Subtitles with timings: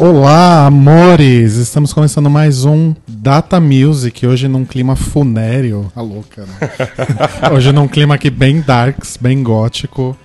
[0.00, 1.56] Olá, amores!
[1.56, 5.92] Estamos começando mais um Data Music, hoje num clima funéreo.
[5.94, 6.56] A louca, né?
[7.52, 10.16] hoje num clima aqui bem darks, bem gótico.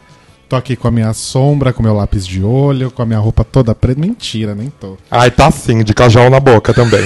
[0.48, 3.44] Tô aqui com a minha sombra, com meu lápis de olho, com a minha roupa
[3.44, 4.00] toda preta.
[4.00, 4.96] Mentira, nem tô.
[5.12, 7.04] Ai, tá sim, de cajal na boca também.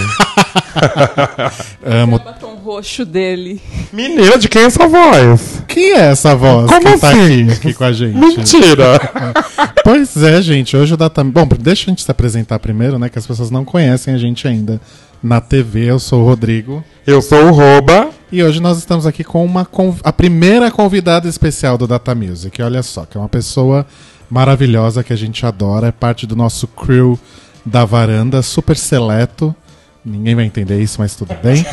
[1.84, 2.22] Amo.
[2.70, 3.60] Roxo dele.
[3.92, 5.64] Menina, de quem é essa voz?
[5.68, 7.00] Quem é essa voz Como que assim?
[7.00, 8.16] tá aqui, aqui com a gente?
[8.16, 9.02] Mentira!
[9.84, 11.24] pois é, gente, hoje o Data...
[11.24, 14.48] Bom, deixa a gente se apresentar primeiro, né, que as pessoas não conhecem a gente
[14.48, 14.80] ainda
[15.22, 15.90] na TV.
[15.90, 16.84] Eu sou o Rodrigo.
[17.08, 18.12] Eu sou o Roba.
[18.32, 19.68] E hoje nós estamos aqui com uma
[20.04, 22.62] a primeira convidada especial do Data Music.
[22.62, 23.84] Olha só, que é uma pessoa
[24.30, 27.20] maravilhosa que a gente adora, é parte do nosso crew
[27.66, 29.56] da varanda, super seleto.
[30.04, 31.66] Ninguém vai entender isso, mas tudo bem.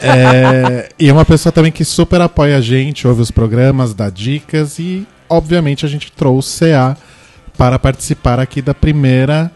[0.00, 4.10] É, e é uma pessoa também que super apoia a gente, ouve os programas, dá
[4.10, 6.96] dicas e, obviamente, a gente trouxe CA
[7.56, 9.50] para participar aqui da primeira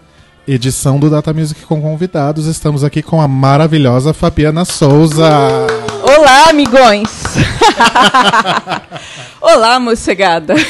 [0.47, 2.47] edição do Data Music com convidados.
[2.47, 5.29] Estamos aqui com a maravilhosa Fabiana Souza.
[6.03, 7.11] Olá, amigões!
[9.41, 10.55] Olá, mocegada!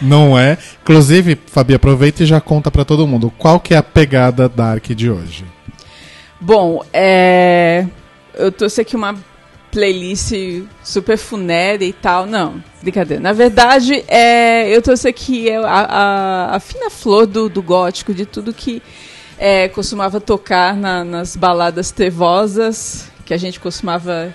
[0.00, 0.58] Não é?
[0.82, 4.86] Inclusive, Fabi, aproveita e já conta para todo mundo qual que é a pegada Dark
[4.88, 5.53] de hoje.
[6.44, 7.86] Bom, é...
[8.34, 9.16] eu trouxe aqui uma
[9.72, 10.30] playlist
[10.82, 12.26] super funérea e tal.
[12.26, 13.22] Não, brincadeira.
[13.22, 14.68] Na verdade, é...
[14.68, 18.82] eu trouxe aqui a, a, a fina flor do, do gótico, de tudo que
[19.38, 24.30] é, costumava tocar na, nas baladas trevosas, que a gente costumava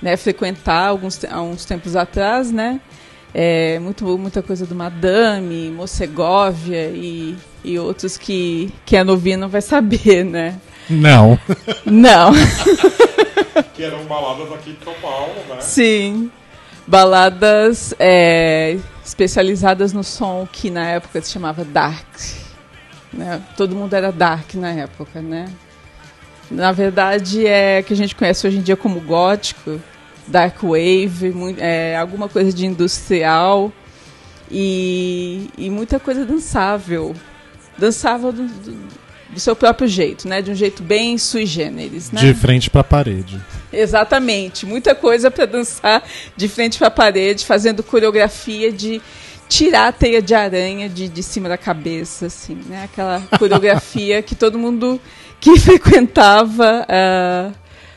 [0.00, 2.80] né, frequentar alguns, há uns tempos atrás, né?
[3.34, 9.48] É, muito, muita coisa do Madame, Mocegóvia e, e outros que quem é novinho não
[9.50, 10.58] vai saber, né?
[10.88, 11.38] Não.
[11.84, 12.32] Não.
[13.74, 15.60] que eram baladas aqui de São Paulo, né?
[15.60, 16.30] Sim.
[16.86, 22.06] Baladas é, especializadas no som que na época se chamava Dark.
[23.12, 23.40] Né?
[23.56, 25.46] Todo mundo era Dark na época, né?
[26.50, 29.80] Na verdade, é que a gente conhece hoje em dia como gótico,
[30.26, 33.72] dark wave, muito, é, alguma coisa de industrial
[34.50, 37.14] e, e muita coisa dançável.
[37.78, 39.03] Dançável do, do,
[39.34, 40.40] do, seu próprio jeito, né?
[40.40, 42.20] De um jeito bem sui generis, né?
[42.20, 43.40] De frente para a parede.
[43.72, 44.64] Exatamente.
[44.64, 46.02] Muita coisa para dançar
[46.36, 49.00] de frente para a parede, fazendo coreografia de
[49.48, 52.84] tirar a teia de aranha de, de cima da cabeça, assim, né?
[52.84, 55.00] Aquela coreografia que todo mundo
[55.40, 57.54] que frequentava uh,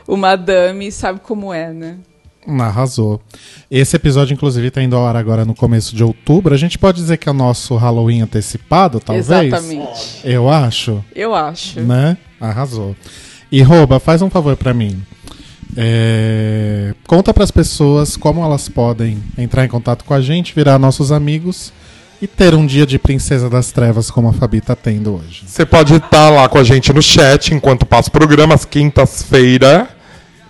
[0.08, 1.98] o Madame sabe como é, né?
[2.48, 3.22] Arrasou.
[3.70, 6.54] Esse episódio, inclusive, está indo ao ar agora no começo de outubro.
[6.54, 9.30] A gente pode dizer que é o nosso Halloween antecipado, talvez?
[9.30, 10.22] Exatamente.
[10.24, 11.04] Eu acho.
[11.14, 11.82] Eu acho.
[11.82, 12.18] Né?
[12.40, 12.96] Arrasou.
[13.52, 15.02] E, Rouba, faz um favor para mim.
[15.76, 16.94] É...
[17.06, 21.12] Conta para as pessoas como elas podem entrar em contato com a gente, virar nossos
[21.12, 21.74] amigos
[22.22, 25.44] e ter um dia de Princesa das Trevas como a Fabi tá tendo hoje.
[25.46, 29.97] Você pode estar lá com a gente no chat enquanto passa o programa, às quintas-feiras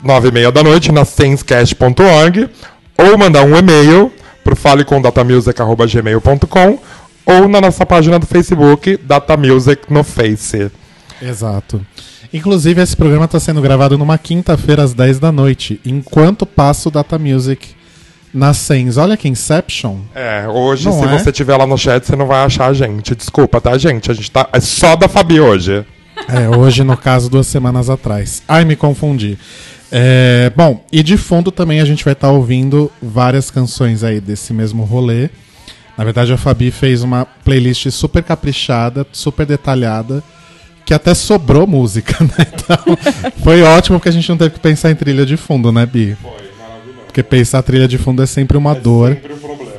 [0.03, 2.49] nove e meia da noite, na senscast.org,
[2.97, 4.11] ou mandar um e-mail
[4.43, 6.79] para falecomdatamusic.gmail.com
[7.25, 10.71] ou na nossa página do Facebook, Data Music no Face.
[11.21, 11.85] Exato.
[12.33, 16.91] Inclusive, esse programa está sendo gravado numa quinta-feira às 10 da noite, enquanto passa o
[16.91, 17.75] Data Music
[18.33, 18.97] na Sens.
[18.97, 19.97] Olha que Inception.
[20.13, 21.17] É, hoje, não se é?
[21.17, 23.15] você tiver lá no chat, você não vai achar a gente.
[23.15, 24.11] Desculpa, tá, gente?
[24.11, 24.47] A gente tá.
[24.53, 25.83] É só da Fabi hoje.
[26.27, 28.43] É, hoje, no caso, duas semanas atrás.
[28.47, 29.37] Ai, me confundi.
[29.91, 34.19] É, bom, e de fundo também a gente vai estar tá ouvindo várias canções aí
[34.19, 35.29] desse mesmo rolê.
[35.97, 40.23] Na verdade, a Fabi fez uma playlist super caprichada, super detalhada,
[40.85, 42.47] que até sobrou música, né?
[42.53, 42.97] Então,
[43.43, 46.15] foi ótimo porque a gente não teve que pensar em trilha de fundo, né, Bi?
[46.21, 46.99] Foi, maravilhoso.
[47.07, 49.13] Porque pensar trilha de fundo é sempre uma é dor.
[49.13, 49.77] sempre um problema.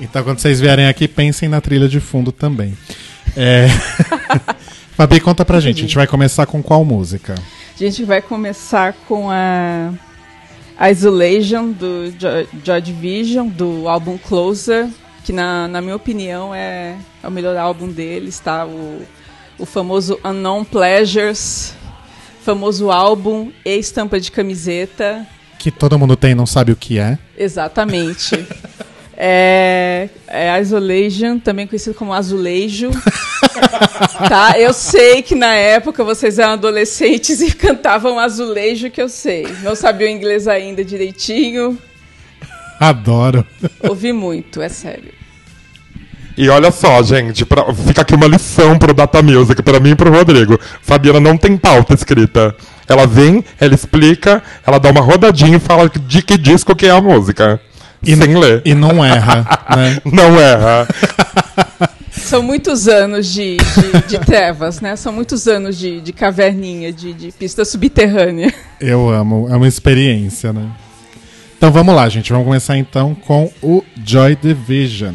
[0.00, 2.76] Então, quando vocês vierem aqui, pensem na trilha de fundo também.
[3.36, 3.68] É...
[4.96, 5.78] Fabi, conta pra gente.
[5.78, 7.34] A gente vai começar com qual música?
[7.74, 9.90] A gente vai começar com a
[10.90, 12.14] Isolation do
[12.64, 14.88] Joy Division, do álbum Closer,
[15.24, 18.64] que na, na minha opinião é, é, o melhor álbum deles, tá?
[18.64, 19.02] O,
[19.58, 21.74] o famoso Unknown Pleasures,
[22.44, 25.26] famoso álbum e estampa de camiseta.
[25.58, 27.18] Que todo mundo tem e não sabe o que é.
[27.36, 28.36] Exatamente.
[29.16, 32.90] É, é Isolation, também conhecido como azulejo.
[34.28, 34.58] tá?
[34.58, 39.46] Eu sei que na época vocês eram adolescentes e cantavam azulejo, que eu sei.
[39.62, 41.78] Não sabia o inglês ainda direitinho.
[42.78, 43.46] Adoro.
[43.82, 45.12] Ouvi muito, é sério.
[46.36, 49.94] E olha só, gente, pra, fica aqui uma lição pro Data Music, pra mim e
[49.94, 50.58] pro Rodrigo.
[50.82, 52.56] Fabiana não tem pauta escrita.
[52.88, 56.90] Ela vem, ela explica, ela dá uma rodadinha e fala de que disco que é
[56.90, 57.60] a música.
[58.02, 58.62] E, sem ler.
[58.64, 59.46] E não erra,
[59.76, 59.98] né?
[60.04, 60.88] Não erra.
[62.24, 64.96] São muitos anos de, de, de trevas, né?
[64.96, 68.52] São muitos anos de, de caverninha, de, de pista subterrânea.
[68.80, 70.70] Eu amo, é uma experiência, né?
[71.56, 72.32] Então vamos lá, gente.
[72.32, 75.14] Vamos começar então com o Joy Division.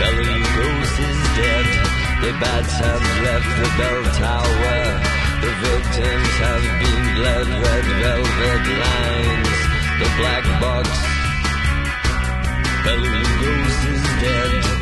[0.00, 1.66] Belling Rose is dead.
[2.24, 4.80] The bats have left the bell tower.
[5.44, 9.58] The victims have been bled red velvet lines.
[10.00, 10.88] The black box.
[12.84, 14.79] Belling Rose is dead.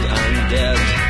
[0.00, 1.01] I'm dead.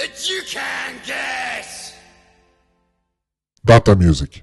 [0.00, 1.94] That you can guess.
[3.62, 4.42] Data Music.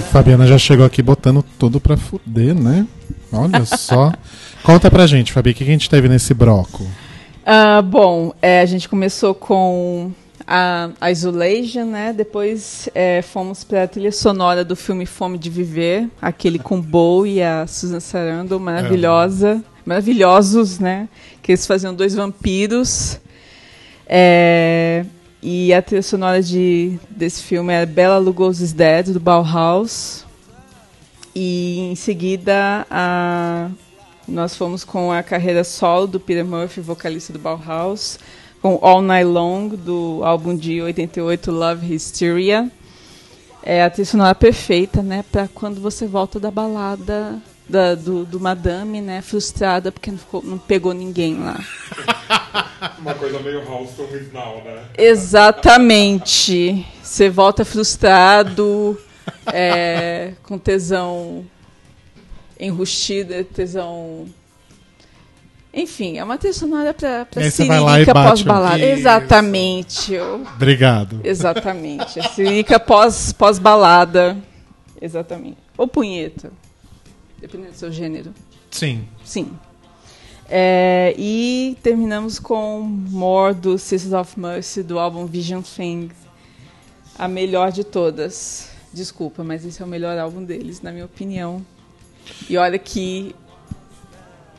[0.00, 2.86] Fabiana já chegou aqui botando tudo pra fuder, né?
[3.32, 4.12] Olha só.
[4.62, 6.86] Conta pra gente, Fabi, o que a gente teve nesse broco?
[7.44, 10.10] Ah, bom, é, a gente começou com
[10.46, 12.12] a, a Isolation, né?
[12.12, 17.26] Depois é, fomos para a trilha sonora do filme Fome de Viver, aquele com Bo
[17.26, 21.08] e a Susan Sarandon, maravilhosa, maravilhosos, né?
[21.42, 23.20] Que eles faziam dois vampiros.
[24.06, 25.04] É,
[25.46, 30.24] e a trilha sonora de, desse filme é Bela Lugosi's Dead, do Bauhaus.
[31.34, 33.68] E em seguida a,
[34.26, 38.18] nós fomos com a carreira solo do Peter Murphy, vocalista do Bauhaus,
[38.62, 42.72] com All Night Long, do álbum de 88, Love Hysteria.
[43.62, 48.38] É a trilha sonora perfeita, né, para quando você volta da balada da- do, do
[48.40, 51.58] Madame, né, frustrada porque não, ficou- não pegou ninguém lá.
[52.98, 54.84] Uma coisa meio Halston is now, né?
[54.98, 56.86] Exatamente.
[57.02, 58.98] Você volta frustrado,
[59.52, 61.44] é, com tesão
[62.58, 64.26] enrustido, tesão.
[65.72, 68.78] Enfim, é uma trilha sonora pra, pra bate o- pós-balada.
[68.84, 70.14] Exatamente.
[70.14, 71.20] eu- Obrigado.
[71.24, 72.20] Exatamente.
[72.20, 74.36] A pós- pós-balada.
[75.00, 75.56] Exatamente.
[75.76, 76.52] Ou punheta.
[77.40, 78.32] Dependendo do seu gênero.
[78.70, 79.06] Sim.
[79.24, 79.50] Sim.
[80.48, 86.10] É, e terminamos com More do Sisters of Mercy do álbum Vision Thing.
[87.18, 88.68] A melhor de todas.
[88.92, 91.64] Desculpa, mas esse é o melhor álbum deles, na minha opinião.
[92.48, 93.34] E olha que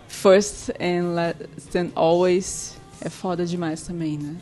[0.07, 4.35] First and Last and Always é foda demais também, né?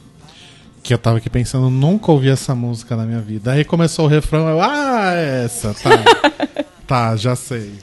[0.81, 3.53] Que eu tava aqui pensando, nunca ouvi essa música na minha vida.
[3.53, 6.63] Aí começou o refrão, eu, ah, essa, tá.
[6.85, 7.73] tá, já sei.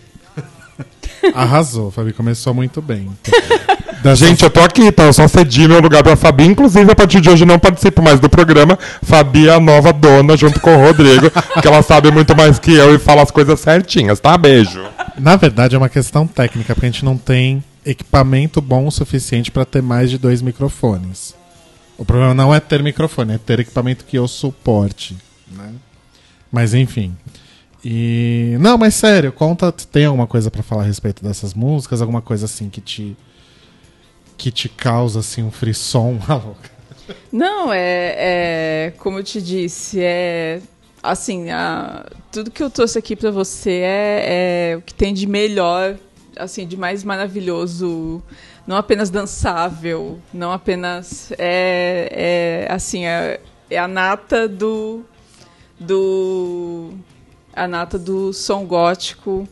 [1.35, 3.11] Arrasou, Fabi, começou muito bem.
[4.03, 5.05] Da Gente, eu tô aqui, tá?
[5.05, 6.47] Eu só cedi meu lugar pra Fabi.
[6.47, 8.79] Inclusive, a partir de hoje não participo mais do programa.
[9.03, 12.73] Fabi é a nova dona, junto com o Rodrigo, que ela sabe muito mais que
[12.73, 14.39] eu e fala as coisas certinhas, tá?
[14.39, 14.83] Beijo.
[15.19, 19.51] Na verdade, é uma questão técnica, porque a gente não tem equipamento bom o suficiente
[19.51, 21.35] para ter mais de dois microfones.
[21.99, 25.15] O problema não é ter microfone, é ter equipamento que eu suporte.
[25.47, 25.73] Né?
[26.51, 27.15] Mas enfim.
[27.85, 28.57] E.
[28.61, 29.73] Não, mas sério, conta.
[29.73, 32.01] Tem alguma coisa para falar a respeito dessas músicas?
[32.01, 33.17] Alguma coisa assim que te.
[34.37, 36.19] que te causa assim um frisson?
[37.33, 40.61] Não, é, é como eu te disse, é
[41.03, 45.27] assim, a, tudo que eu trouxe aqui pra você é, é o que tem de
[45.27, 45.97] melhor,
[46.37, 48.23] assim, de mais maravilhoso,
[48.67, 55.05] não apenas dançável, não apenas é, é assim, é, é a nata do
[55.79, 56.93] do
[57.61, 59.47] a nata do som gótico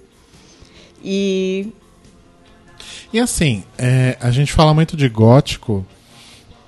[1.04, 1.70] e
[3.12, 5.84] E assim, é, a gente fala muito de gótico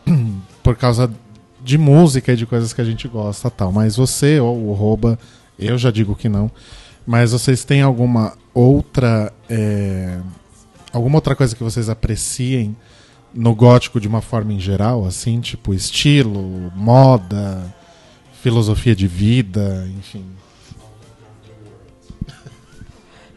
[0.62, 1.10] por causa
[1.62, 3.72] de música e de coisas que a gente gosta tal.
[3.72, 5.18] Mas você, ou o Roba,
[5.58, 6.50] eu já digo que não.
[7.06, 9.32] Mas vocês têm alguma outra.
[9.48, 10.20] é,
[10.92, 12.76] alguma outra coisa que vocês apreciem
[13.32, 17.74] no gótico de uma forma em geral, assim, tipo estilo, moda,
[18.42, 20.26] filosofia de vida, enfim.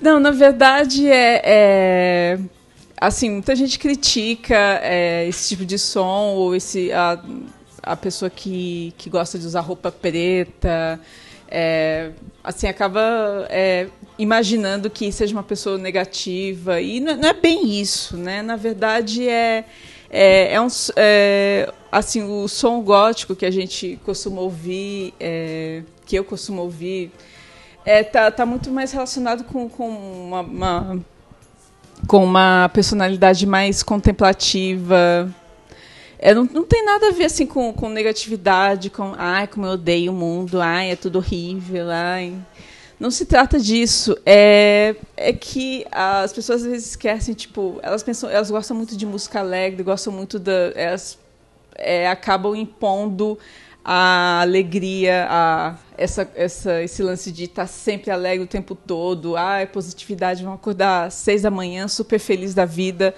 [0.04, 2.39] Não, na verdade é, é-
[2.99, 7.18] assim, muita gente critica é, esse tipo de som ou esse a,
[7.82, 10.99] a pessoa que, que gosta de usar roupa preta,
[11.47, 12.12] é,
[12.43, 13.88] assim acaba é,
[14.20, 18.41] imaginando que seja uma pessoa negativa e não, é- não é bem isso, né?
[18.41, 19.64] Na verdade é
[20.10, 25.14] é, é um é, assim o som gótico que a gente costuma ouvir,
[26.06, 27.10] que eu costumo ouvir
[27.86, 31.00] é, tá, tá muito mais relacionado com, com uma, uma-
[32.08, 35.34] com uma personalidade mais contemplativa.
[36.20, 39.72] É, não, não tem nada a ver assim com, com negatividade, com ai, como eu
[39.72, 42.34] odeio o mundo, ai, é tudo horrível, ai.
[43.00, 44.16] Não se trata disso.
[44.26, 49.06] É, é que as pessoas às vezes esquecem, tipo, elas pensam, elas gostam muito de
[49.06, 50.72] música alegre, gostam muito da.
[50.76, 51.18] Elas
[51.76, 53.38] é, acabam impondo
[53.84, 59.60] a alegria, a, essa, essa, esse lance de estar sempre alegre o tempo todo, ah,
[59.60, 63.14] é positividade, vão acordar às seis da manhã, super feliz da vida.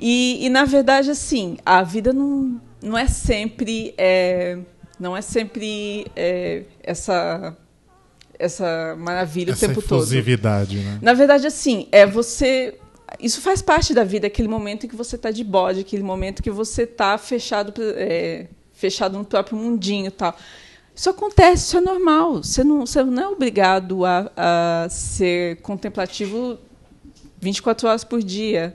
[0.00, 4.58] E, e na verdade, assim, a vida não, não é sempre é,
[4.98, 7.56] Não é sempre é, essa
[8.38, 10.00] essa maravilha Essa o tempo todo.
[10.76, 10.98] né?
[11.02, 12.78] Na verdade, assim, é você.
[13.18, 16.42] Isso faz parte da vida, aquele momento em que você está de bode, aquele momento
[16.42, 18.46] que você está fechado, é,
[18.80, 20.34] fechado no próprio mundinho e tal.
[20.94, 22.42] Isso acontece, isso é normal.
[22.42, 26.58] Você não, você não é obrigado a, a ser contemplativo
[27.40, 28.74] 24 horas por dia.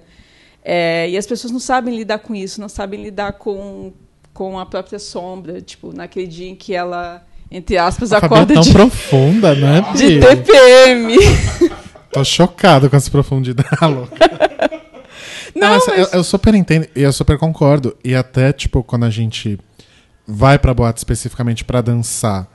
[0.64, 3.94] É, e as pessoas não sabem lidar com isso, não sabem lidar com,
[4.34, 5.62] com a própria sombra.
[5.62, 9.54] Tipo, naquele dia em que ela, entre aspas, A Fabi é acorda tão de, profunda,
[9.54, 9.82] né?
[9.96, 10.20] de?
[10.20, 11.18] TPM.
[12.12, 13.70] Tô chocado com essa profundidade.
[13.86, 14.16] louca.
[15.54, 17.96] Não, mas- eu, eu super entendo e eu super concordo.
[18.04, 19.60] E até, tipo, quando a gente
[20.28, 22.48] vai pra boate especificamente pra dançar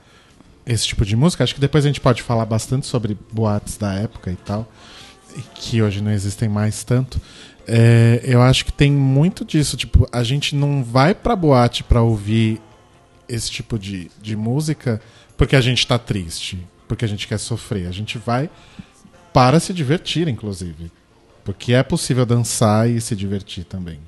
[0.65, 3.93] esse tipo de música, acho que depois a gente pode falar bastante sobre boates da
[3.93, 4.71] época e tal,
[5.55, 7.19] que hoje não existem mais tanto.
[7.67, 9.77] É, eu acho que tem muito disso.
[9.77, 12.61] Tipo, a gente não vai pra boate pra ouvir
[13.29, 15.01] esse tipo de, de música
[15.37, 17.87] porque a gente tá triste, porque a gente quer sofrer.
[17.87, 18.49] A gente vai
[19.33, 20.91] para se divertir, inclusive.
[21.43, 23.99] Porque é possível dançar e se divertir também.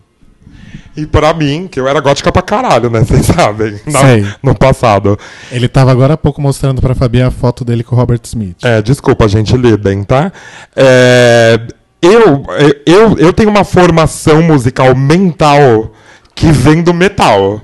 [0.95, 3.01] E pra mim, que eu era gótica pra caralho, né?
[3.05, 3.79] Vocês sabem.
[3.85, 4.35] na-.
[4.43, 5.17] No passado.
[5.51, 8.57] Ele tava agora há pouco mostrando pra Fabi a foto dele com o Robert Smith.
[8.63, 10.31] É, desculpa, gente, lidem, tá?
[10.75, 11.59] É,
[12.01, 12.45] eu,
[12.85, 15.91] eu, eu tenho uma formação musical mental
[16.35, 17.61] que vem do metal.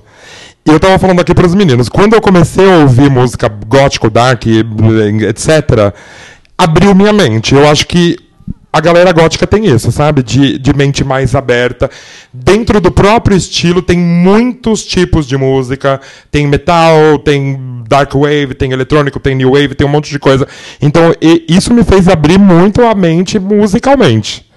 [0.65, 4.45] E eu tava falando aqui pros meninos, quando eu comecei a ouvir música gótico, dark,
[4.45, 5.93] etc.,
[6.57, 7.55] abriu minha mente.
[7.55, 8.17] Eu acho que
[8.71, 10.21] a galera gótica tem isso, sabe?
[10.21, 11.89] De, de mente mais aberta.
[12.31, 15.99] Dentro do próprio estilo tem muitos tipos de música.
[16.29, 20.47] Tem metal, tem dark wave, tem eletrônico, tem new wave, tem um monte de coisa.
[20.79, 24.47] Então e- isso me fez abrir muito a mente musicalmente.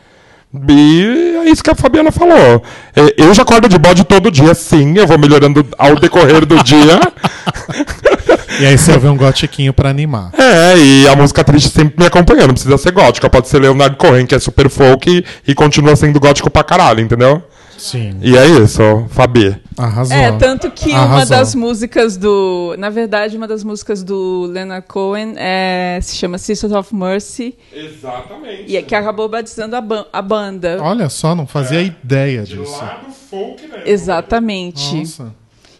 [0.68, 2.62] E é isso que a Fabiana falou.
[2.94, 4.98] É, Eu já acordo de bode todo dia, sim.
[4.98, 7.00] Eu vou melhorando ao decorrer do dia.
[8.60, 10.30] E aí você ouve um gotiquinho pra animar.
[10.38, 12.48] É, e a música triste sempre me acompanhando.
[12.48, 13.28] Não precisa ser gótica.
[13.30, 17.00] Pode ser Leonardo Cohen, que é super folk e, e continua sendo gótico pra caralho,
[17.00, 17.42] entendeu?
[17.78, 18.16] Sim.
[18.20, 18.80] E é isso,
[19.10, 19.56] Fabi.
[19.76, 20.16] Arrasou.
[20.16, 21.36] É, tanto que uma Arrasou.
[21.36, 22.76] das músicas do.
[22.78, 28.64] Na verdade, uma das músicas do Leonard Cohen é, se chama Sisters of Mercy, Exatamente.
[28.68, 30.78] e é que acabou batizando a, ban- a banda.
[30.80, 32.80] Olha só, não fazia ideia disso.
[33.28, 33.82] folk mesmo.
[33.84, 34.94] Exatamente.
[34.96, 35.34] Nossa.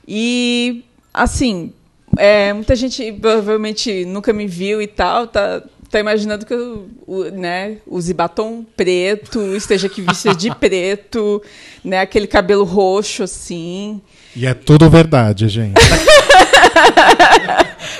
[0.09, 0.83] E,
[1.14, 1.73] assim,
[2.17, 6.87] é, muita gente provavelmente nunca me viu e tal, tá, tá imaginando que eu
[7.33, 11.43] né, use batom preto, esteja aqui vestida de preto,
[11.85, 14.01] né, aquele cabelo roxo, assim.
[14.35, 15.75] E é tudo verdade, gente.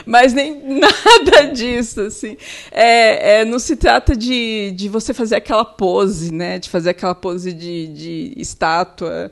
[0.07, 2.37] Mas nem nada disso, assim.
[2.71, 6.59] É, é, não se trata de, de você fazer aquela pose, né?
[6.59, 9.31] De fazer aquela pose de, de estátua,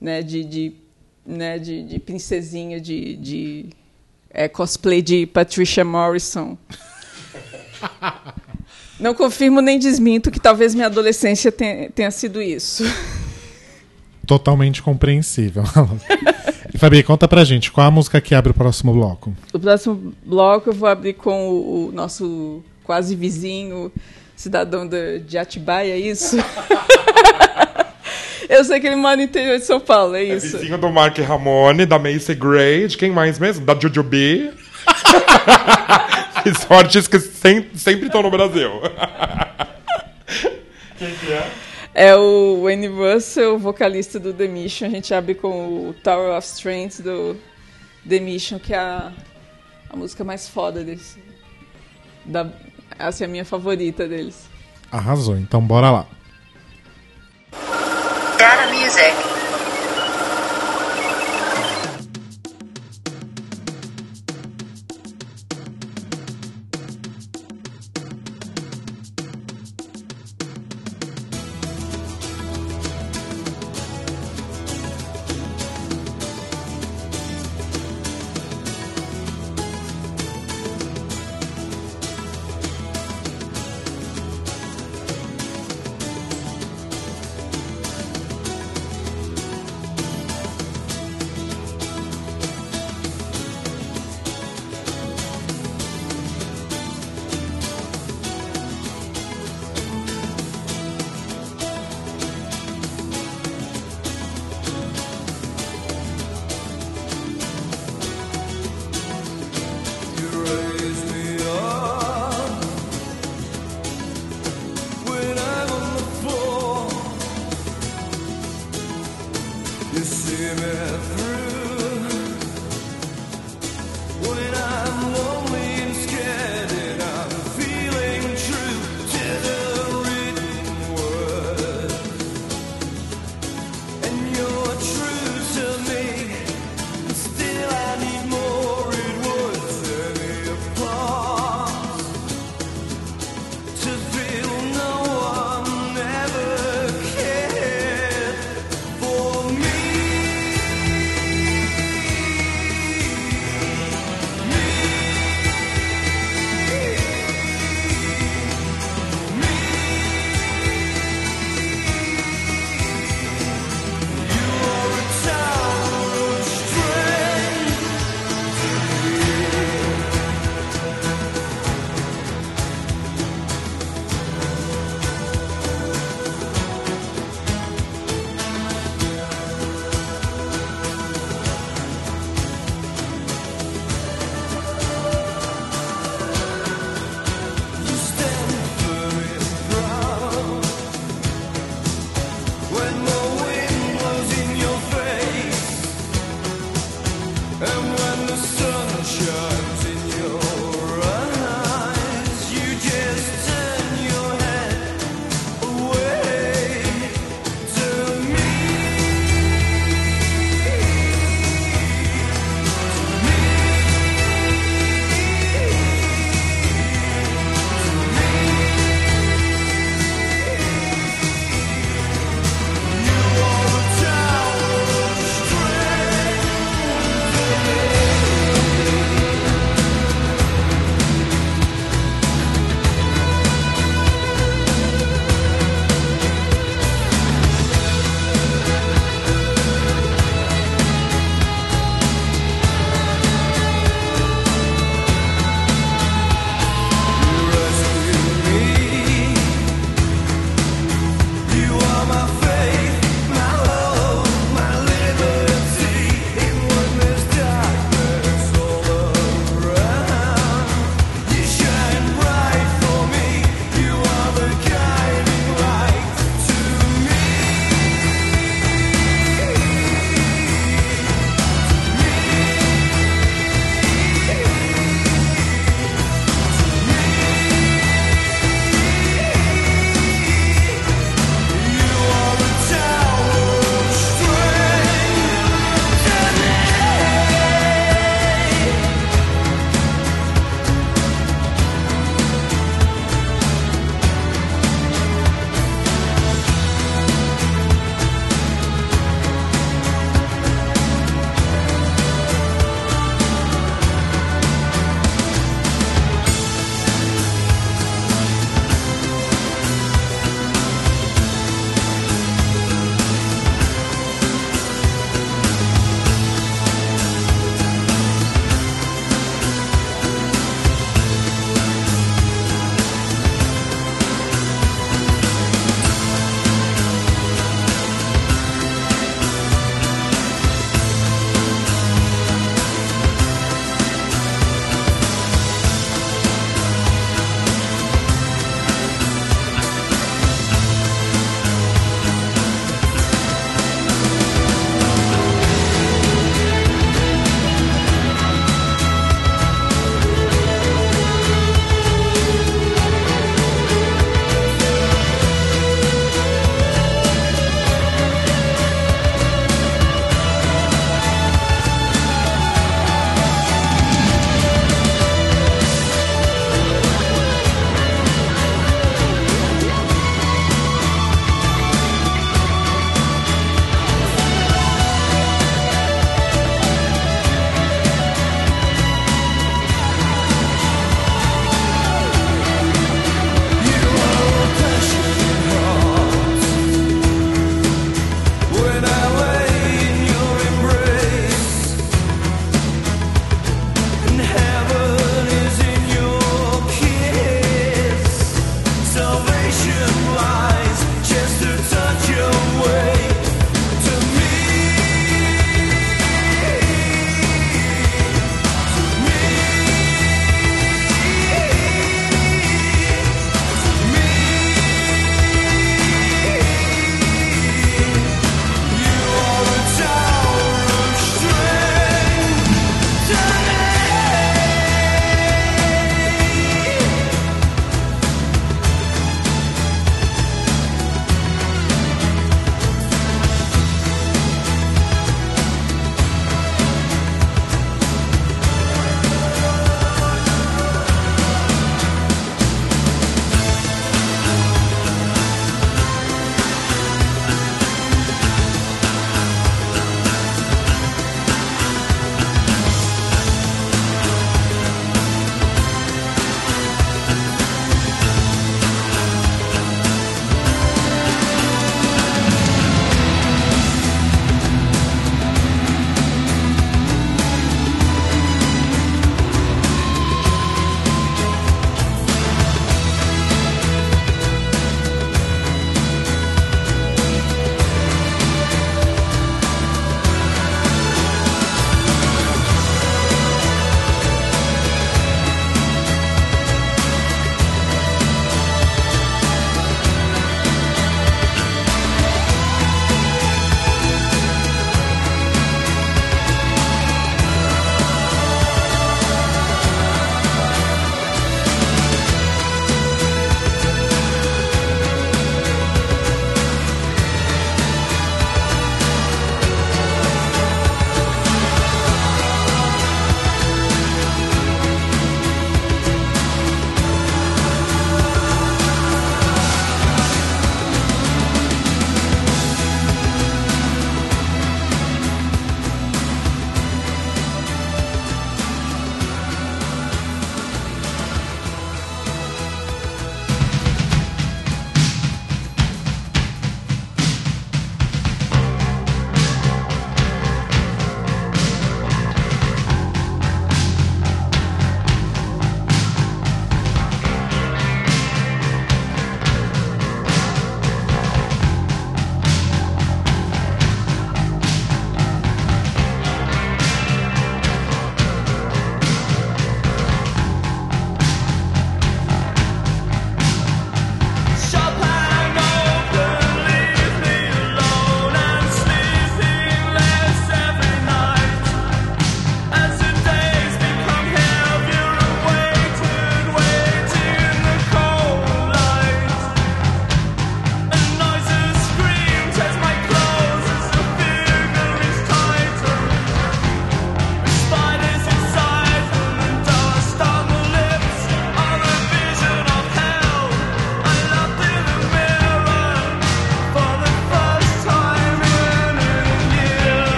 [0.00, 0.22] né?
[0.22, 0.72] De, de,
[1.26, 1.58] né?
[1.58, 3.66] de, de princesinha, de, de
[4.32, 6.56] é, cosplay de Patricia Morrison.
[8.98, 12.84] Não confirmo nem desminto que talvez minha adolescência tenha, tenha sido isso.
[14.26, 15.64] Totalmente compreensível.
[16.78, 19.34] Fabi, conta pra gente, qual a música que abre o próximo bloco?
[19.52, 23.92] O próximo bloco eu vou abrir com o, o nosso quase vizinho,
[24.36, 26.36] cidadão de, de Atibaia, é isso?
[28.56, 30.58] eu sei que ele mora no interior de São Paulo, é É isso?
[30.58, 33.64] vizinho do Mark Ramone, da Macy Gray, de quem mais mesmo?
[33.64, 34.50] Da Jujubee.
[36.44, 38.70] e sortes que sem- sempre estão no Brasil.
[40.98, 41.50] quem que é?
[41.94, 44.86] É o Wayne Russell, vocalista do The Mission.
[44.86, 47.36] A gente abre com o Tower of Strength do
[48.08, 49.12] The Mission, que é a,
[49.90, 51.18] a música mais foda deles.
[52.24, 52.48] Da,
[52.98, 54.48] essa é a minha favorita deles.
[54.90, 56.06] Arrasou, então bora lá.
[58.38, 59.31] Data music.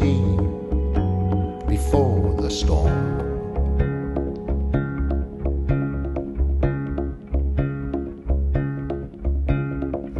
[0.00, 0.16] Sea
[1.68, 2.90] before the storm.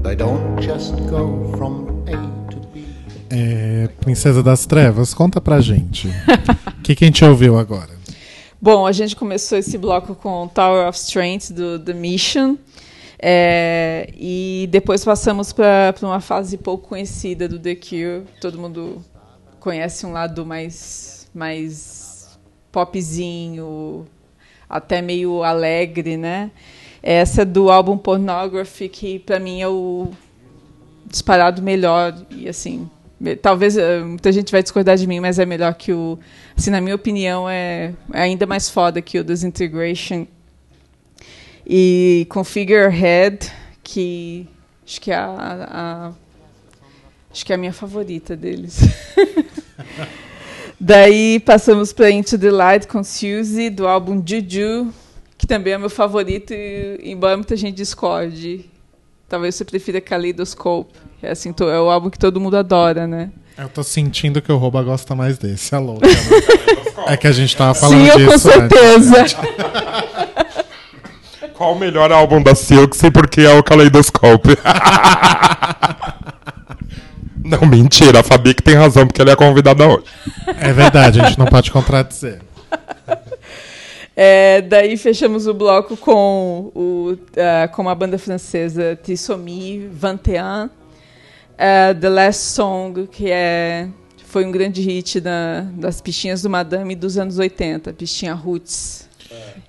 [0.02, 2.84] They don't just go from A to B.
[3.30, 6.08] É, Princesa das Trevas, conta pra gente.
[6.08, 7.90] O que, que a gente ouviu agora?
[8.60, 12.56] Bom, a gente começou esse bloco com Tower of Strength do The Mission.
[13.22, 18.22] é, e depois passamos para uma fase pouco conhecida do The Cure.
[18.40, 19.02] Todo mundo
[19.60, 22.38] conhece um lado mais, mais
[22.72, 24.06] popzinho,
[24.68, 26.50] até meio alegre, né?
[27.02, 30.08] Essa do álbum Pornography, que para mim é o
[31.06, 32.88] disparado melhor e assim
[33.42, 36.16] talvez eh, muita gente vai discordar de mim mas é melhor que o
[36.56, 40.24] assim na minha opinião é, é ainda mais foda que o Disintegration
[41.66, 43.50] e com Figurehead
[43.82, 44.46] que
[44.86, 46.12] acho que é a, a-
[47.32, 48.78] acho que é a minha favorita deles
[50.80, 54.92] daí passamos para Into the Light com Suzy do álbum Juju
[55.36, 58.66] que também é meu favorito e, embora muita gente discorde
[59.28, 60.92] Talvez você prefira Kaleidoscope.
[61.22, 63.30] É, assim, to- é o álbum que todo mundo adora, né?
[63.56, 66.04] Eu tô sentindo que o Rouba gosta mais desse, a louca.
[66.08, 66.14] né?
[67.06, 68.76] É que a gente tava falando Sim, eu disso com antes.
[69.08, 69.24] certeza.
[71.54, 74.48] Qual o melhor álbum da Silk e por que é o Kaleidoscope?
[77.50, 78.20] Não, mentira.
[78.20, 80.04] A Fabi que tem razão, porque ela é a convidada hoje.
[80.58, 82.40] É verdade, a gente não pode contradizer.
[84.16, 90.68] É, daí fechamos o bloco com, o, ah, com a banda francesa Tissomi, 21.
[91.58, 93.88] ah, The Last Song, que é,
[94.26, 99.08] foi um grande hit da- das pistinhas do Madame dos anos 80, pistinha Roots.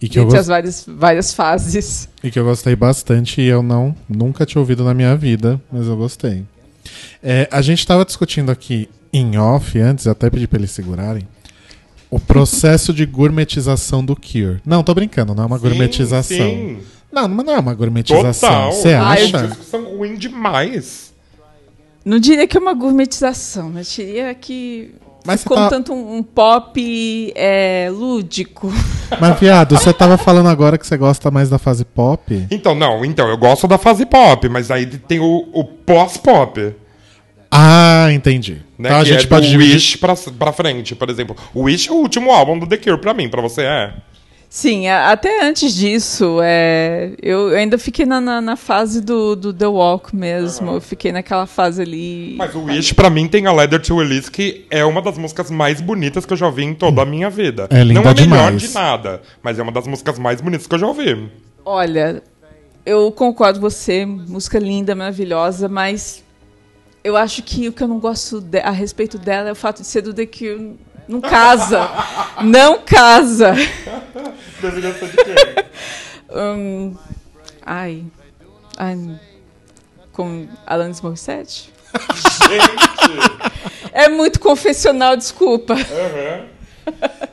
[0.01, 2.09] E que, Entre as várias, várias fases.
[2.23, 5.87] e que eu gostei bastante e eu não nunca tinha ouvido na minha vida, mas
[5.87, 6.43] eu gostei.
[7.23, 11.27] É, a gente tava discutindo aqui em off antes, eu até pedi pra eles segurarem.
[12.09, 14.61] O processo de gourmetização do Cure.
[14.65, 16.37] Não, tô brincando, não é uma gourmetização.
[16.37, 16.79] Sim,
[17.11, 18.49] Não, mas não é uma gourmetização.
[18.49, 18.71] Total.
[18.71, 19.37] Você Ai, acha?
[19.37, 21.13] Os discos são ruins demais.
[22.03, 24.93] Não diria que é uma gourmetização, mas diria que
[25.25, 28.71] Mas ficou tá- um tanto um, um pop é, lúdico.
[29.19, 32.47] Mas, viado, você tava falando agora que você gosta mais da fase pop.
[32.49, 33.03] Então, não.
[33.05, 36.73] Então, eu gosto da fase pop, mas aí tem o, o pós-pop.
[37.51, 38.61] Ah, entendi.
[38.79, 39.73] Né, Então a que gente é pode do dividir.
[39.75, 41.35] Wish pra, pra frente, por exemplo.
[41.53, 43.93] O Wish é o último álbum do The Cure pra mim, pra você é.
[44.53, 49.53] Sim, a- até antes disso, é, eu ainda fiquei na, na, na fase do, do
[49.53, 50.71] The Walk mesmo.
[50.73, 52.35] Eu fiquei naquela fase ali.
[52.37, 55.49] Mas o Wish, pra mim, tem a Leather to Release, que é uma das músicas
[55.49, 57.67] mais bonitas que eu já ouvi em toda a minha vida.
[57.69, 58.61] É linda Não é melhor demais.
[58.61, 61.29] de nada, mas é uma das músicas mais bonitas que eu já ouvi.
[61.63, 62.21] Olha,
[62.85, 66.25] eu concordo com você, música linda, maravilhosa, mas
[67.05, 69.81] eu acho que o que eu não gosto de- a respeito dela é o fato
[69.81, 70.75] de ser do The Cure.
[71.07, 71.89] Não casa.
[72.41, 73.55] não casa.
[74.59, 75.65] Ser de quem?
[76.33, 76.95] Hum,
[77.65, 78.03] ai.
[78.77, 79.19] Ai.
[80.13, 81.71] Com Alanis Morissette?
[83.91, 85.75] É muito confessional, desculpa.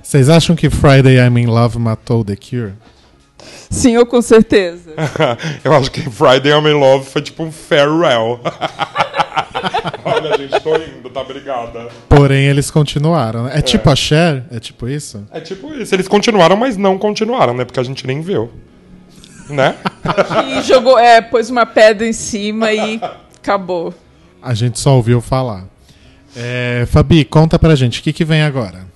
[0.02, 2.74] Vocês acham que Friday I'm in Love matou The Cure?
[3.70, 4.92] Sim, eu com certeza.
[5.62, 8.40] eu acho que Friday I'm in Love foi tipo um farewell.
[10.04, 11.20] Olha, gente, tô indo, tá?
[11.20, 11.88] Obrigada.
[12.08, 13.44] Porém, eles continuaram.
[13.44, 13.52] né?
[13.58, 14.44] É, tipo a Cher?
[14.50, 15.24] É tipo isso?
[15.30, 15.94] É tipo isso.
[15.94, 17.64] Eles continuaram, mas não continuaram, né?
[17.64, 18.50] Porque a gente nem viu.
[19.48, 19.74] Né?
[20.58, 23.00] E jogou, é, pôs uma pedra em cima e
[23.36, 23.94] acabou.
[24.42, 25.64] A gente só ouviu falar.
[26.36, 28.86] É, Fabi, conta pra gente, o que, que vem agora?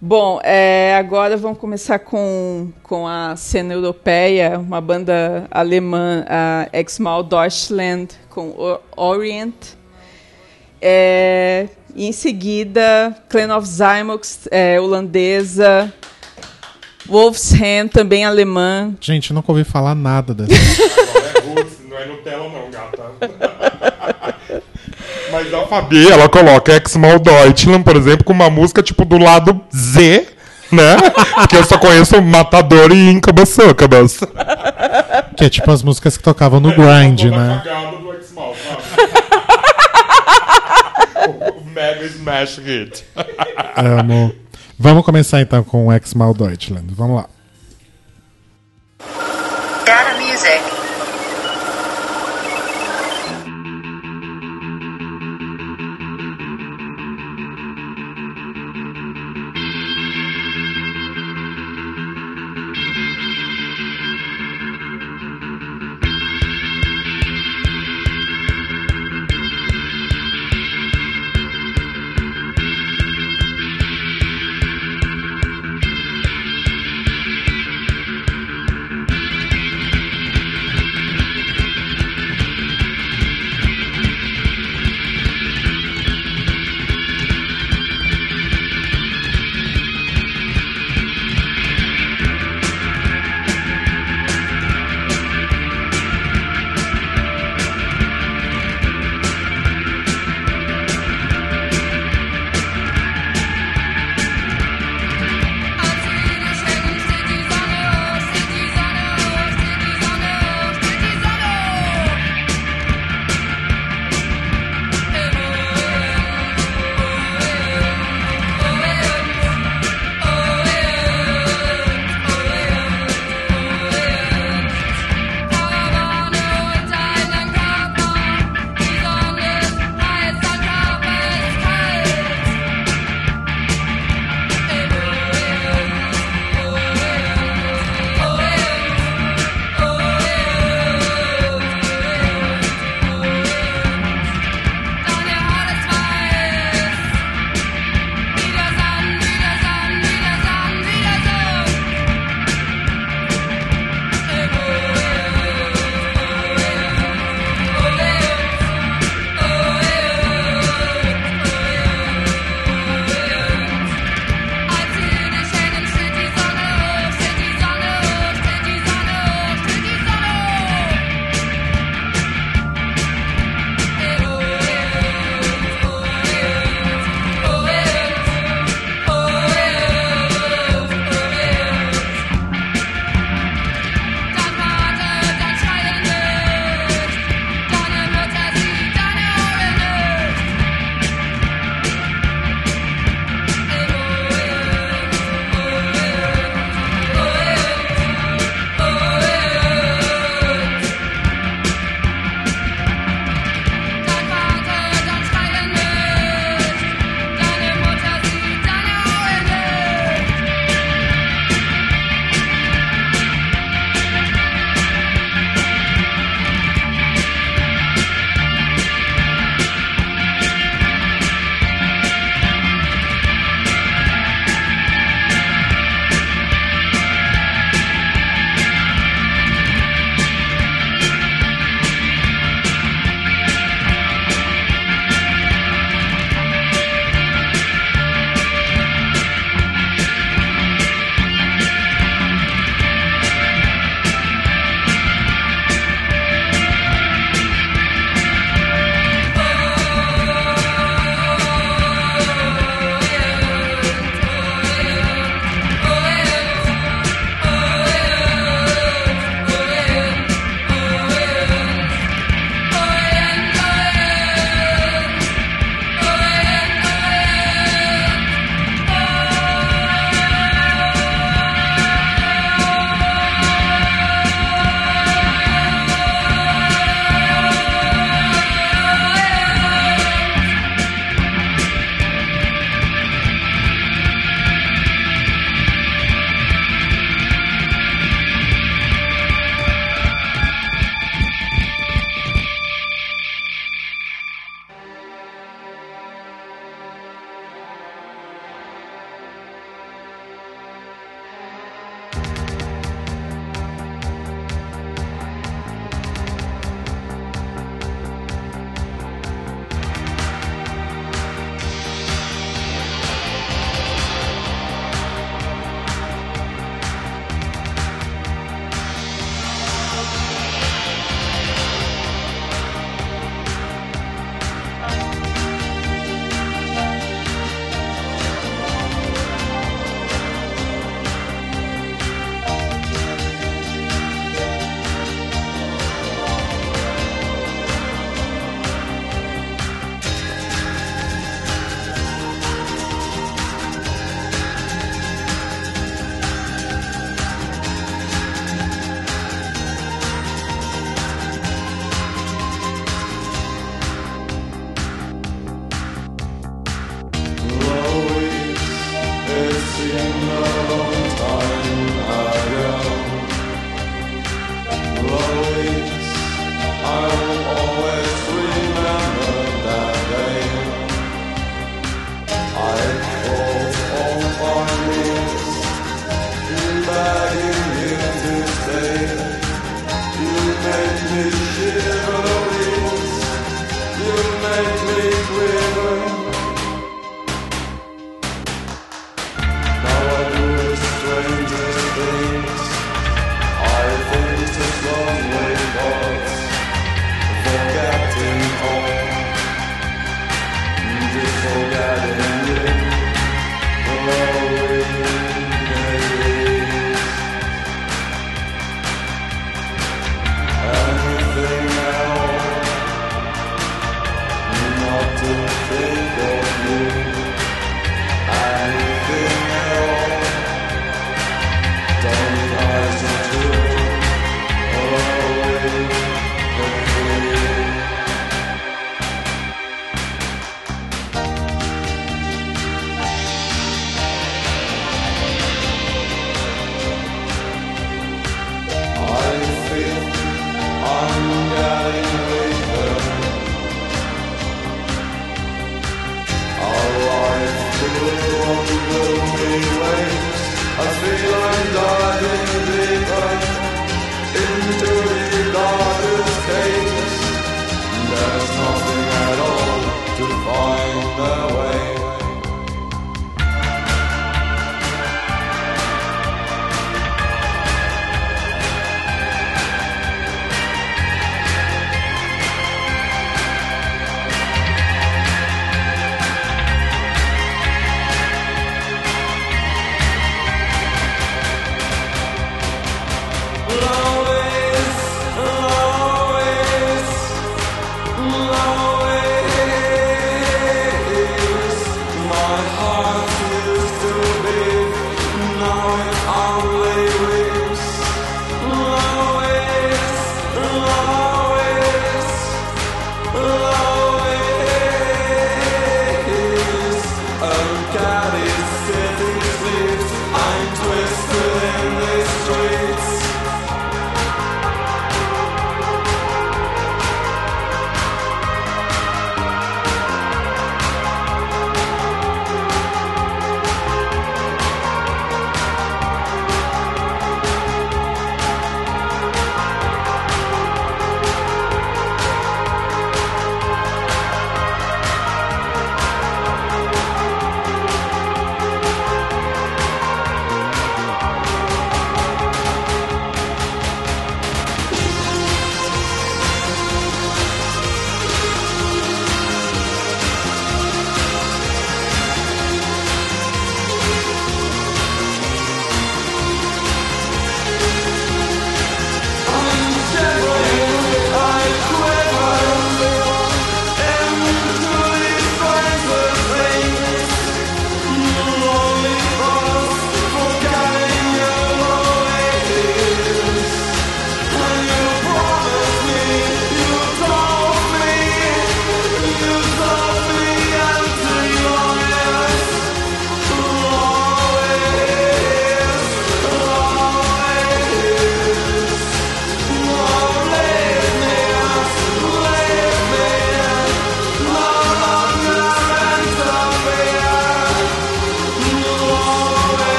[0.00, 7.22] Bom, é, agora vamos começar com, com a cena europeia, uma banda alemã, a Exmal
[7.22, 9.54] Deutschland, com o Orient.
[10.80, 15.92] É, e em seguida, Clan of Zymox, é, holandesa.
[17.08, 18.92] Wolfshand, também alemã.
[19.00, 20.52] Gente, eu nunca ouvi falar nada dessa.
[20.52, 23.02] Agora é não é Nutella não, gata.
[25.32, 29.60] Mas a Fabi, ela coloca Exmal Deutschland, por exemplo, com uma música tipo do lado
[29.74, 30.26] Z,
[30.72, 30.96] né?
[31.34, 34.20] Porque eu só conheço Matador e Incubus Succubus.
[35.36, 37.62] que é tipo as músicas que tocavam no Grind, né?
[38.00, 38.54] do Exmal,
[41.28, 43.04] o Mega Smash Hit.
[43.76, 44.34] Amo.
[44.78, 46.86] Vamos começar então com o X-Mal Deutschland.
[46.94, 47.28] Vamos lá.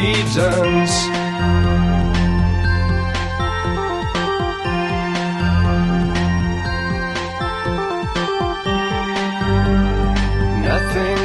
[0.00, 0.96] Dance.
[10.68, 11.22] Nothing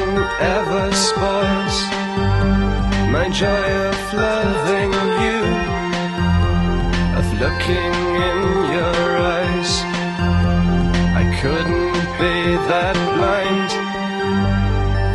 [0.58, 1.78] ever spoils
[3.16, 4.94] my joy of loving
[5.24, 5.42] you,
[7.20, 7.94] of looking
[8.30, 8.40] in
[8.76, 9.00] your
[9.38, 9.72] eyes.
[11.22, 12.36] I couldn't be
[12.72, 13.70] that blind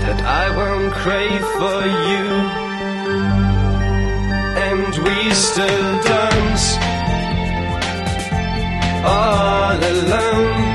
[0.05, 2.60] that I won't crave for you.
[5.05, 6.77] We still dance
[9.05, 10.71] all alone.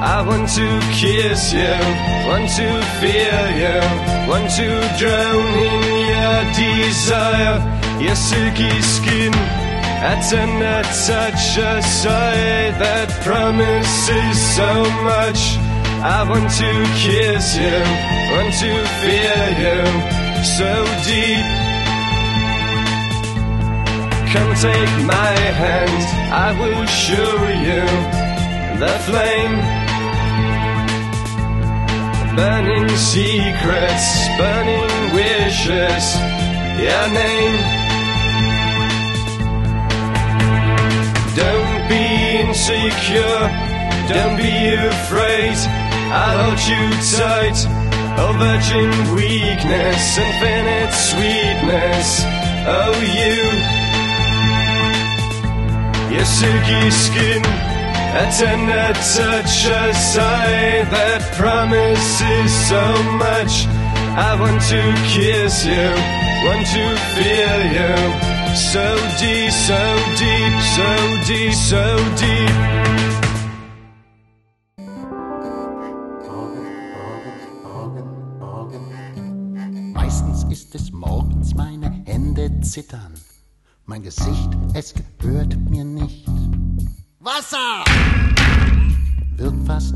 [0.00, 1.76] I want to kiss you,
[2.28, 2.68] want to
[3.00, 3.80] feel you,
[4.30, 4.68] want to
[5.00, 5.82] drown in
[6.14, 7.58] your desire,
[8.00, 14.70] your silky skin, a tender touch, a sigh that promises so
[15.02, 15.58] much.
[16.00, 16.72] I want to
[17.02, 17.78] kiss you,
[18.34, 18.72] want to
[19.02, 19.78] feel you,
[20.46, 20.70] so
[21.04, 21.57] deep.
[24.32, 27.34] Come take my hand, I will show
[27.66, 27.84] you
[28.78, 29.88] the flame
[32.38, 36.04] burning secrets, burning wishes,
[36.78, 37.56] your name.
[41.34, 42.04] Don't be
[42.42, 43.42] insecure,
[44.12, 44.54] don't be
[44.92, 45.58] afraid.
[46.14, 46.84] I'll hold you
[47.16, 47.58] tight.
[48.20, 52.08] Oh, virgin weakness, infinite sweetness.
[52.70, 53.77] Oh, you,
[56.24, 57.42] silky skin.
[58.14, 62.82] A tender touch, a sigh that promises so
[63.20, 63.66] much.
[64.16, 64.82] I want to
[65.12, 65.88] kiss you,
[66.46, 67.94] want to feel you.
[68.56, 69.78] So deep, so
[70.18, 70.88] deep, so
[71.28, 71.82] deep, so
[72.16, 72.78] deep.
[79.94, 83.14] Meistens ist es morgens, meine Hände zittern.
[83.88, 86.26] Mein Gesicht, es gehört mir nicht.
[87.20, 87.84] Wasser!
[89.36, 89.94] Wirkt fast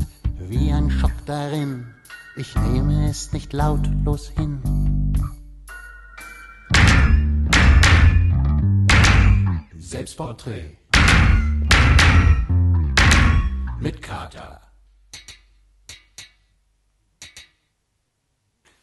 [0.49, 1.93] wie ein Schock darin.
[2.35, 4.63] Ich nehme es nicht lautlos hin.
[9.77, 10.75] Selbstporträt.
[13.79, 14.59] Mit Kater.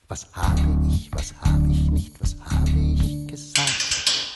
[0.06, 3.79] Was habe ich, was habe ich nicht, was habe ich gesagt?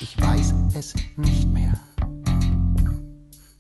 [0.05, 1.73] Ich weiß es nicht mehr.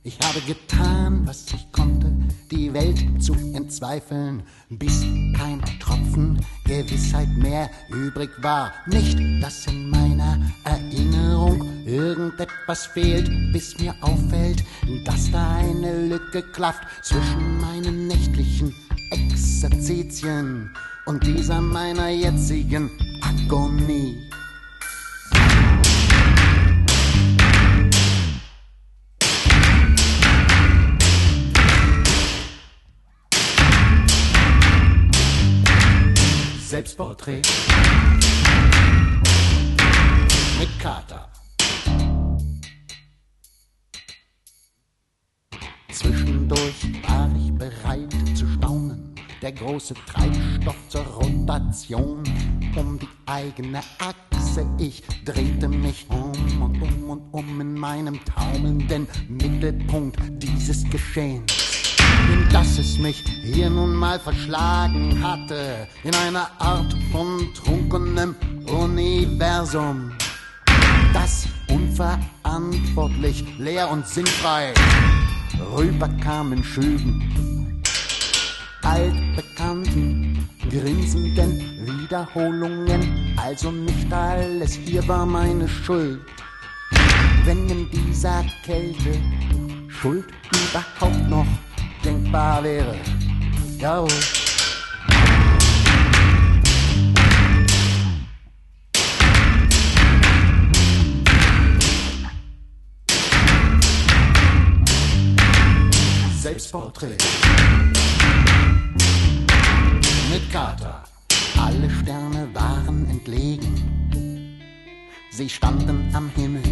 [0.02, 2.14] Ich habe getan, was ich konnte,
[2.50, 5.00] die Welt zu entzweifeln, bis
[5.38, 8.72] kein Tropfen Gewissheit mehr übrig war.
[8.84, 14.62] Nicht, dass in meiner Erinnerung irgendetwas fehlt, bis mir auffällt,
[15.06, 18.74] dass da eine Lücke klafft zwischen meinen nächtlichen
[19.10, 20.70] Exerzitien
[21.06, 22.90] und dieser meiner jetzigen
[23.22, 24.30] Agonie.
[36.74, 37.42] Selbstporträt.
[40.59, 41.30] Mit Kater.
[45.92, 46.74] Zwischendurch
[47.06, 49.14] war ich bereit zu staunen.
[49.40, 52.24] Der große Treibstoff zur Rotation
[52.74, 54.66] um die eigene Achse.
[54.78, 61.64] Ich drehte mich um und um und um in meinem taumelnden Mittelpunkt dieses Geschehens.
[62.35, 68.35] In das es mich hier nun mal verschlagen hatte, in einer Art von trunkenem
[68.66, 70.11] Universum.
[71.12, 74.74] Das unverantwortlich, leer und sinnfrei
[75.77, 77.81] rüber kamen Schüben.
[78.82, 86.20] Altbekannten, grinsenden Wiederholungen, also nicht alles hier war meine Schuld.
[87.44, 89.20] Wenn in dieser Kälte
[89.86, 91.47] Schuld überhaupt noch
[92.05, 92.97] denkbar wäre.
[93.78, 94.09] Jawohl.
[106.43, 107.16] Selbstporträt.
[110.31, 111.05] Mit Kater.
[111.56, 114.60] Alle Sterne waren entlegen.
[115.31, 116.62] Sie standen am Himmel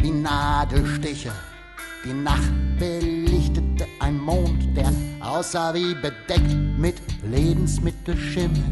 [0.00, 1.32] wie Nadelstiche.
[2.04, 3.33] Die Nacht belichtete
[4.04, 8.62] ein Mond, der aussah wie bedeckt mit Lebensmittelschimmel.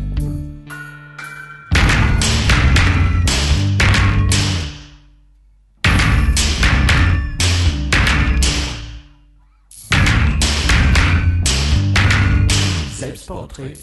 [12.98, 13.78] Selbstporträt.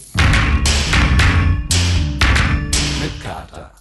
[3.00, 3.72] Mit Kater.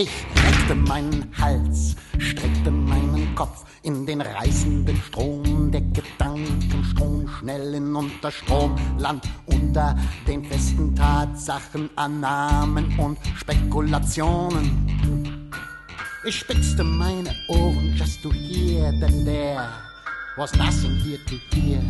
[0.00, 0.10] Ich
[0.46, 8.76] reckte meinen Hals, streckte meinen Kopf in den reißenden Strom der Gedankenstrom, schnell in Unterstrom,
[9.46, 15.50] unter den festen Tatsachen, Annahmen und Spekulationen.
[16.24, 19.68] Ich spitzte meine Ohren just to hear that there
[20.36, 21.82] was nothing here to hear.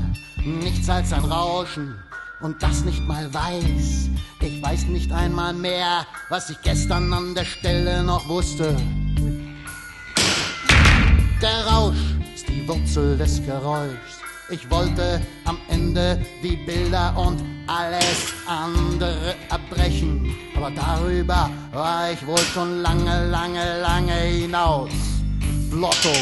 [0.43, 1.95] Nichts als ein Rauschen
[2.41, 4.11] und das nicht mal weiß.
[4.41, 8.77] Ich weiß nicht einmal mehr, was ich gestern an der Stelle noch wusste.
[11.43, 11.97] Der Rausch
[12.35, 14.21] ist die Wurzel des Geräuschs.
[14.51, 20.35] Ich wollte am Ende die Bilder und alles andere erbrechen.
[20.57, 24.91] Aber darüber war ich wohl schon lange, lange, lange hinaus.
[25.71, 26.15] Lotto.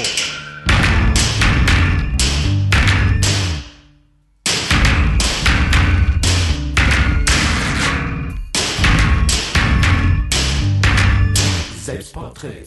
[11.86, 12.66] Selbstporträt.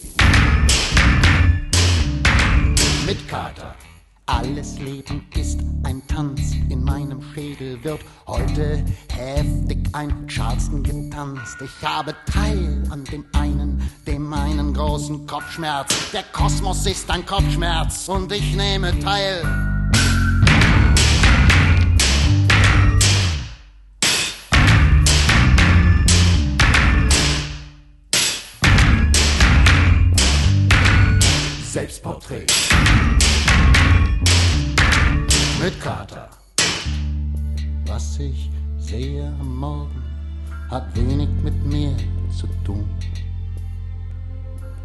[3.04, 3.74] Mit Kater.
[4.24, 8.82] Alles Leben ist ein Tanz, in meinem Schädel wird heute
[9.12, 11.58] heftig ein Charleston getanzt.
[11.62, 15.94] Ich habe Teil an dem einen, dem einen großen Kopfschmerz.
[16.12, 19.79] Der Kosmos ist ein Kopfschmerz und ich nehme teil.
[31.72, 32.46] Selbstporträt.
[35.62, 36.28] Mit Kater.
[37.86, 40.02] Was ich sehe am Morgen
[40.68, 41.94] hat wenig mit mir
[42.36, 42.88] zu tun.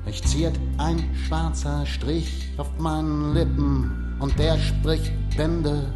[0.06, 5.91] Mich ziert ein schwarzer Strich auf meinen Lippen und der spricht Bände.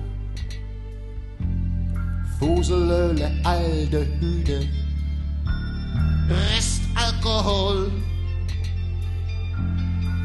[2.39, 4.67] Fuselöle, Aldehyde,
[6.29, 7.91] Restalkohol.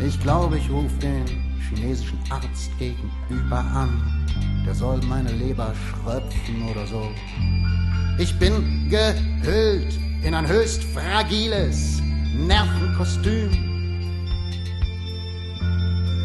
[0.00, 1.24] Ich glaube, ich rufe den
[1.68, 4.26] chinesischen Arzt gegenüber an.
[4.66, 7.10] Der soll meine Leber schröpfen oder so.
[8.18, 12.00] Ich bin gehüllt in ein höchst fragiles
[12.36, 13.50] Nervenkostüm.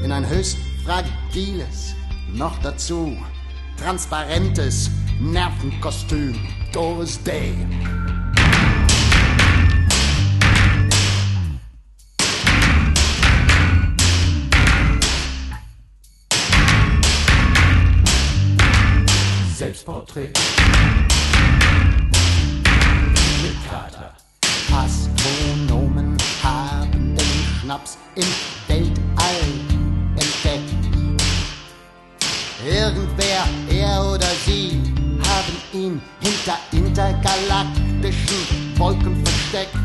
[0.04, 1.94] In ein höchst fragiles,
[2.34, 3.18] noch dazu
[3.80, 6.36] transparentes Nervenkostüm.
[6.74, 7.56] Doris Day.
[19.80, 20.34] Selbstporträt.
[23.42, 24.14] Mit Kater.
[24.72, 28.26] Astronomen haben den Schnaps im
[28.68, 29.42] Weltall
[30.16, 30.74] entdeckt.
[32.66, 34.82] Irgendwer, er oder sie,
[35.24, 39.76] haben ihn hinter intergalaktischen Wolken versteckt.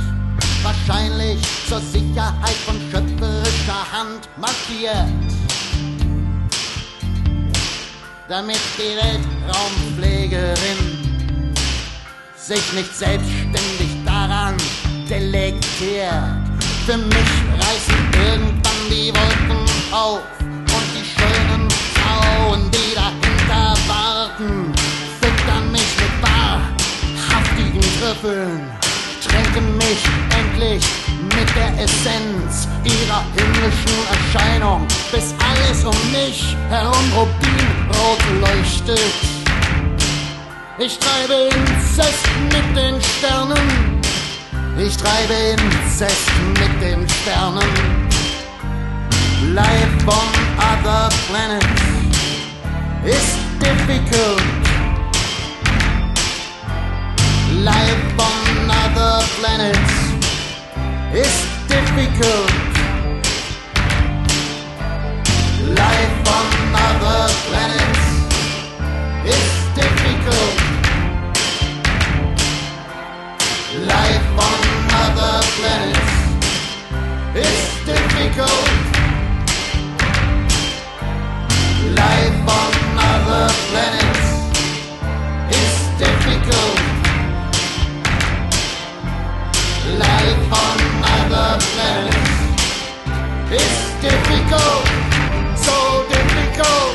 [0.63, 5.09] Wahrscheinlich zur Sicherheit von schöpferischer Hand markiert
[8.29, 11.03] damit die Weltraumpflegerin
[12.37, 14.57] sich nicht selbstständig daran
[15.09, 16.23] delektiert.
[16.87, 24.73] Für mich reißen irgendwann die Wolken auf und die schönen Frauen, die dahinter warten,
[25.21, 28.61] füttern mich mit wahrhaftigen Trüffeln,
[29.27, 31.04] tränken mich endlich
[31.37, 39.15] mit der Essenz ihrer himmlischen Erscheinung, bis alles um mich herum rubinrot leuchtet.
[40.79, 44.01] Ich treibe Inzest mit den Sternen,
[44.77, 48.05] Ich treibe Inzest mit den Sternen.
[49.55, 50.29] Life on
[50.59, 51.83] other planets
[53.05, 54.43] is difficult.
[57.63, 60.04] Life on other planets
[61.17, 62.51] is difficult.
[65.79, 66.47] Life on
[66.87, 68.05] other planets
[69.25, 70.57] is difficult.
[73.87, 74.61] Life on
[75.03, 76.15] other planets
[77.47, 78.69] is difficult.
[81.95, 84.04] Life on other planets
[94.05, 94.85] difficult.
[95.57, 95.77] So
[96.09, 96.95] difficult.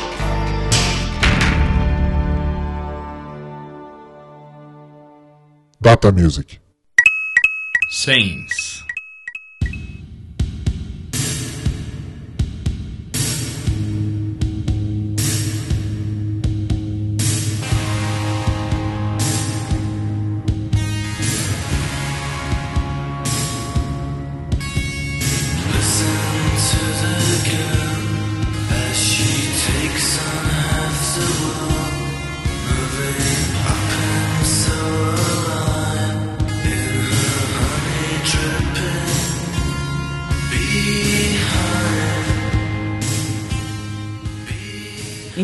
[5.80, 6.60] Data Music.
[7.90, 8.84] Saints.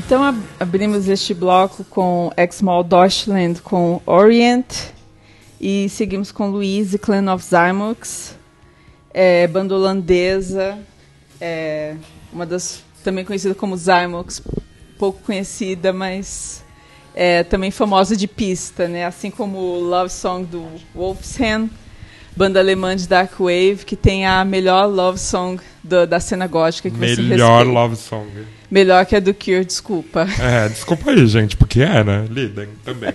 [0.06, 4.66] Então ab- abrimos este bloco com Exmol Deutschland com Orient
[5.60, 8.36] e seguimos com Louise Clan of Zymox,
[9.12, 10.78] é, banda holandesa,
[11.40, 11.96] é,
[12.32, 14.42] uma das também conhecida como Zymox,
[14.98, 16.64] pouco conhecida, mas
[17.14, 19.06] é, também famosa de pista, né?
[19.06, 21.68] Assim como o Love Song do Wolfshan,
[22.36, 26.90] banda alemã de Dark Wave, que tem a melhor love song do- da cena gótica
[26.90, 28.26] que você Melhor love song.
[28.76, 30.28] Melhor que a do Cure, desculpa.
[30.38, 32.26] É, desculpa aí, gente, porque é, né?
[32.28, 33.14] Lidem também.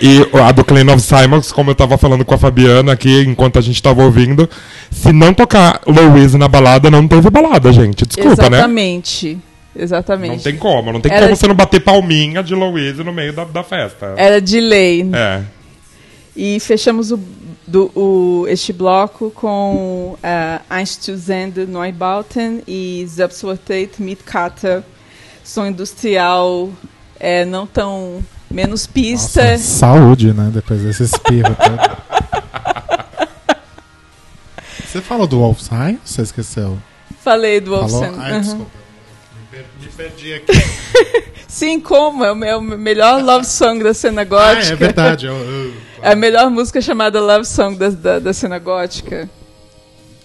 [0.00, 3.58] E a do Clan of Simons, como eu tava falando com a Fabiana aqui, enquanto
[3.58, 4.48] a gente tava ouvindo,
[4.90, 8.06] se não tocar Louise na balada, não teve balada, gente.
[8.06, 8.56] Desculpa, né?
[8.56, 9.38] Exatamente.
[9.78, 10.36] Exatamente.
[10.36, 10.90] Não tem como.
[10.90, 14.14] Não tem Era- como você não bater palminha de Louise no meio da, da festa.
[14.16, 15.06] Era de lei.
[15.12, 15.42] É.
[16.34, 17.20] E fechamos o,
[17.66, 24.84] do, o- este bloco com uh, Einstürzende Neubauten e Selbstvertät mit Kata,
[25.44, 26.70] som industrial
[27.18, 29.42] é, não tão menos pista.
[29.52, 30.50] Nossa, saúde, né?
[30.52, 31.56] Depois desse espirro.
[34.86, 35.98] Você falou do Wolfsheim?
[36.04, 36.78] Você esqueceu?
[37.22, 37.72] Falei do?
[37.76, 38.14] Wolfson.
[38.18, 38.40] Ai, Uhum.
[38.40, 38.70] desculpa.
[39.34, 40.52] Me per- Me perdi aqui.
[41.48, 42.24] Sim, como?
[42.24, 44.72] É o meu melhor love song da cena ah, gótica.
[44.72, 45.26] é verdade.
[45.26, 49.28] eu- eu- É a melhor música chamada Love Song da, da, da cena gótica.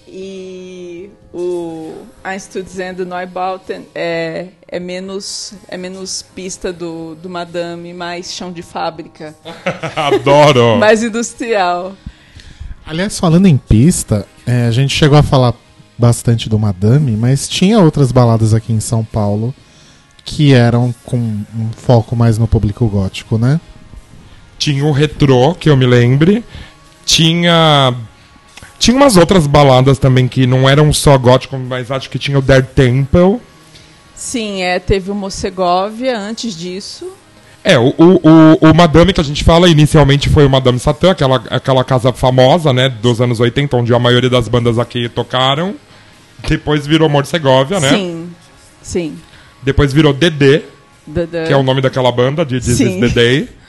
[0.08, 1.94] E o
[2.24, 9.34] Einstürzende Neubauten é, é, menos, é menos pista do, do Madame, mais chão de fábrica,
[9.96, 10.78] Adoro.
[10.78, 11.94] mais industrial.
[12.86, 15.54] Aliás, falando em pista, é, a gente chegou a falar
[15.98, 19.54] bastante do Madame, mas tinha outras baladas aqui em São Paulo
[20.26, 23.60] que eram com um foco mais no público gótico, né?
[24.62, 26.44] Tinha o retrô, que eu me lembre.
[27.04, 27.96] Tinha.
[28.78, 32.44] Tinha umas outras baladas também que não eram só gótico, mas acho que tinha o
[32.44, 33.40] Der Temple.
[34.14, 37.12] Sim, é, teve o Mocegovia antes disso.
[37.64, 41.44] É, o, o, o, Madame que a gente fala inicialmente foi o Madame Satã, aquela,
[41.50, 45.74] aquela casa famosa, né, dos anos 80, onde a maioria das bandas aqui tocaram.
[46.48, 47.90] Depois virou Morsegovia, né?
[47.90, 48.30] Sim,
[48.84, 49.18] sim.
[49.64, 50.62] Depois virou DD,
[51.08, 53.04] Da- da- que é o nome daquela banda, de This Sim.
[53.04, 53.61] is the Day.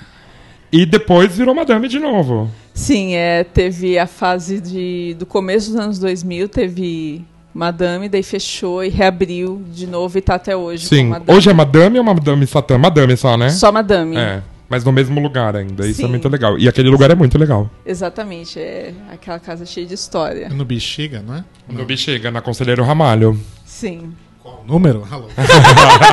[0.73, 2.51] E depois virou Madame de novo.
[2.73, 7.23] Sim, é, teve a fase de, do começo dos anos 2000, teve
[7.53, 10.87] Madame, daí fechou e reabriu de novo e tá até hoje.
[10.87, 11.13] Sim.
[11.27, 12.79] Hoje é Madame ou Madame Satã?
[12.79, 13.51] Madame só, né?
[13.51, 14.17] Só Madame.
[14.17, 14.43] É.
[14.67, 15.87] Mas no mesmo lugar ainda.
[15.87, 16.11] Isso é Sim.
[16.11, 16.59] muito legal.
[16.59, 17.71] E aquele lugar é muito legal.
[17.85, 20.49] Exatamente, é aquela casa cheia de história.
[20.49, 21.45] No Bexiga, não é?
[21.69, 23.39] No Bexiga, na Conselheiro Ramalho.
[23.67, 24.15] Sim.
[24.43, 25.07] Qual o número?
[25.11, 25.29] Alô.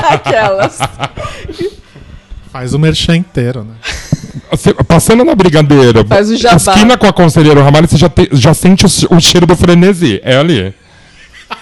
[0.09, 0.77] Aquelas.
[2.51, 3.75] Faz o merchan inteiro, né?
[4.87, 6.55] Passando na Brigadeiro, Faz o jabá.
[6.57, 10.19] esquina com a Conselheiro Ramalho, você já, te- já sente o, o cheiro do frenesi.
[10.23, 10.73] É ali.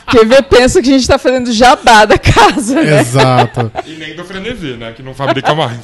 [0.09, 2.99] Quem vê pensa que a gente tá fazendo jabá da casa, né?
[2.99, 3.71] Exato.
[3.85, 4.91] E nem do frenesi, né?
[4.93, 5.79] Que não fabrica mais.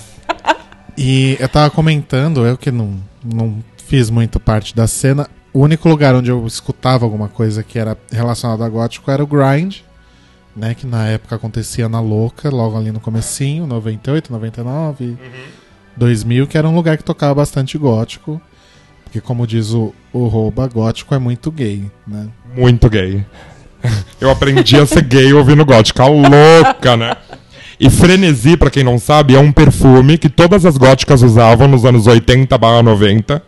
[0.97, 5.87] E eu tava comentando, eu que não, não fiz muito parte da cena, o único
[5.89, 9.77] lugar onde eu escutava alguma coisa que era relacionada a gótico era o Grind,
[10.55, 10.73] né?
[10.75, 15.17] Que na época acontecia na Louca, logo ali no comecinho, 98, 99,
[15.97, 18.41] 2000, que era um lugar que tocava bastante gótico.
[19.03, 22.27] Porque, como diz o, o Rouba, gótico é muito gay, né?
[22.55, 23.23] Muito gay.
[24.19, 26.05] Eu aprendi a ser gay ouvindo gótica.
[26.05, 27.15] Louca, né?
[27.79, 31.83] E frenesi, pra quem não sabe, é um perfume que todas as góticas usavam nos
[31.85, 33.43] anos 80 barra 90.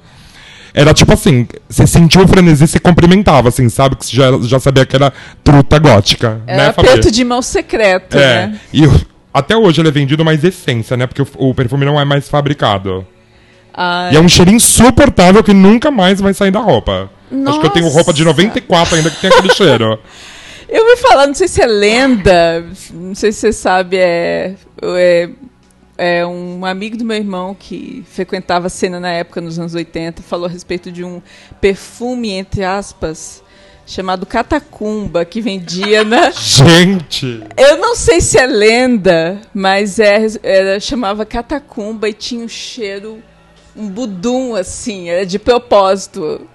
[0.74, 3.96] Era tipo assim, você sentiu o frenesi, você cumprimentava, assim, sabe?
[3.96, 6.42] Que você já, já sabia que era truta gótica.
[6.46, 6.90] Era né, Fabi?
[6.90, 8.48] aperto de mão secreto, É.
[8.48, 8.60] né?
[8.74, 9.02] E o-
[9.36, 11.06] até hoje ele é vendido mais essência, né?
[11.06, 13.06] Porque o, o perfume não é mais fabricado.
[13.74, 17.10] Ah, E é um cheiro insuportável que nunca mais vai sair da roupa.
[17.46, 18.38] Acho que eu tenho roupa de Nossa.
[18.38, 20.00] 94 ainda que tem aquele cheiro.
[20.68, 25.30] Eu ouvi falar, não sei se é lenda, não sei se você sabe, é, é,
[25.96, 30.24] é um amigo do meu irmão que frequentava a cena na época, nos anos 80,
[30.24, 31.22] falou a respeito de um
[31.62, 33.44] perfume, entre aspas,
[33.86, 36.32] chamado Catacumba, que vendia na...
[36.32, 37.44] Gente!
[37.56, 43.22] Eu não sei se é lenda, mas é, era, chamava Catacumba e tinha um cheiro,
[43.76, 46.48] um budum, assim, era de propósito.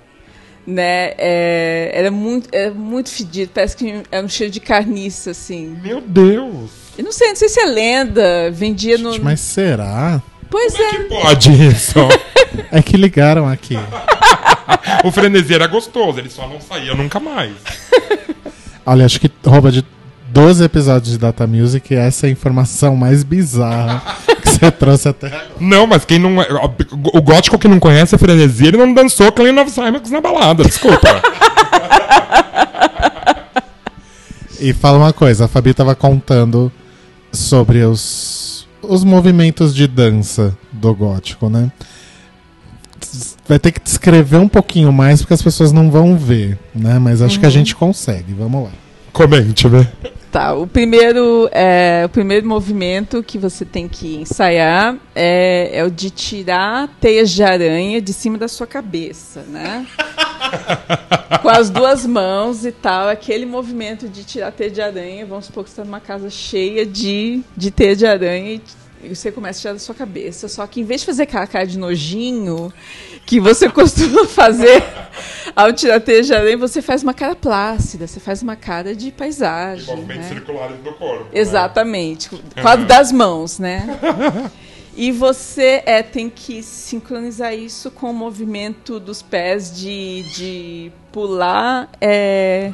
[0.67, 1.15] Né?
[1.17, 5.79] É, era, muito, era muito fedido, parece que era um cheiro de carniça, assim.
[5.83, 6.71] Meu Deus!
[6.99, 9.13] Eu não sei, não sei se é lenda, vendia no.
[9.13, 10.23] Gente, mas será?
[10.51, 11.05] Pois é.
[11.05, 11.99] Pode isso.
[12.73, 13.77] É que ligaram aqui.
[15.05, 17.53] o frenesi era gostoso, ele só não saía nunca mais.
[18.87, 19.85] Olha, acho que rouba de
[20.29, 24.03] 12 episódios de Data Music, essa é a informação mais bizarra
[24.41, 25.47] que você trouxe até agora.
[25.61, 26.41] Não, mas quem não.
[26.41, 26.49] é-
[27.13, 30.63] O gótico que não conhece a frenesi, ele não dançou Clean of Cymax na balada,
[30.65, 31.21] desculpa.
[34.61, 36.71] E fala uma coisa, a Fabi tava contando
[37.33, 41.71] sobre os, os movimentos de dança do gótico, né?
[43.49, 46.99] Vai ter que descrever um pouquinho mais porque as pessoas não vão ver, né?
[46.99, 48.71] Mas acho que a gente consegue, vamos lá.
[49.13, 49.87] Comente, né?
[50.31, 55.91] Tá, o primeiro, é, o primeiro movimento que você tem que ensaiar é, é o
[55.91, 59.85] de tirar teias de aranha de cima da sua cabeça, né?
[61.43, 65.65] Com as duas mãos e tal, aquele movimento de tirar teia de aranha, vamos supor
[65.65, 68.63] que você está numa casa cheia de, de teia de aranha e
[69.09, 70.49] você começa a tirar da sua cabeça.
[70.49, 72.73] Só que em vez de fazer aquela cara de nojinho
[73.27, 74.83] que você costuma fazer
[75.55, 79.87] ao de aranha, você faz uma cara plácida, você faz uma cara de paisagem.
[79.87, 80.35] Movimentos né?
[80.35, 81.25] circulares do corpo.
[81.25, 81.31] né?
[81.33, 83.87] Exatamente, quadro das mãos, né?
[84.97, 91.89] E você é, tem que sincronizar isso com o movimento dos pés de, de pular,
[92.01, 92.73] é,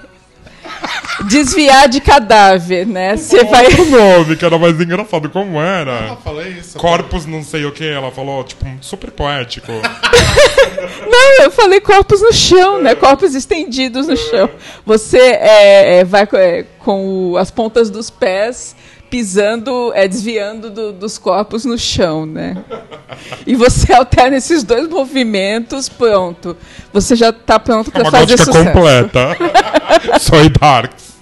[1.28, 3.16] desviar de cadáver, né?
[3.16, 3.66] Você vai.
[3.66, 6.16] O nome, que era mais engraçado, como era?
[6.22, 6.78] falei isso.
[6.78, 9.72] Corpus não sei o que, ela falou, tipo, super poético.
[11.08, 12.94] Não, eu falei corpos no chão, né?
[12.94, 14.48] Corpos estendidos no chão.
[14.84, 18.74] Você é, é, vai é, com o- as pontas dos pés
[19.10, 22.56] pisando, é, desviando do- dos corpos no chão, né?
[23.46, 26.56] E você alterna esses dois movimentos, pronto.
[26.92, 28.64] Você já tá pronto É para uma fazer sucesso.
[28.64, 29.36] completa.
[30.20, 31.14] Soy Darks.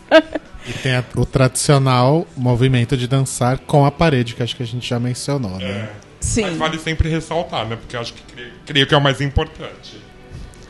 [0.66, 4.66] E tem a- o tradicional movimento de dançar com a parede, que acho que a
[4.66, 5.89] gente já mencionou, né?
[6.20, 6.43] Sim.
[6.43, 7.77] Mas vale sempre ressaltar, né?
[7.77, 10.01] Porque eu acho que creio, creio que é o mais importante.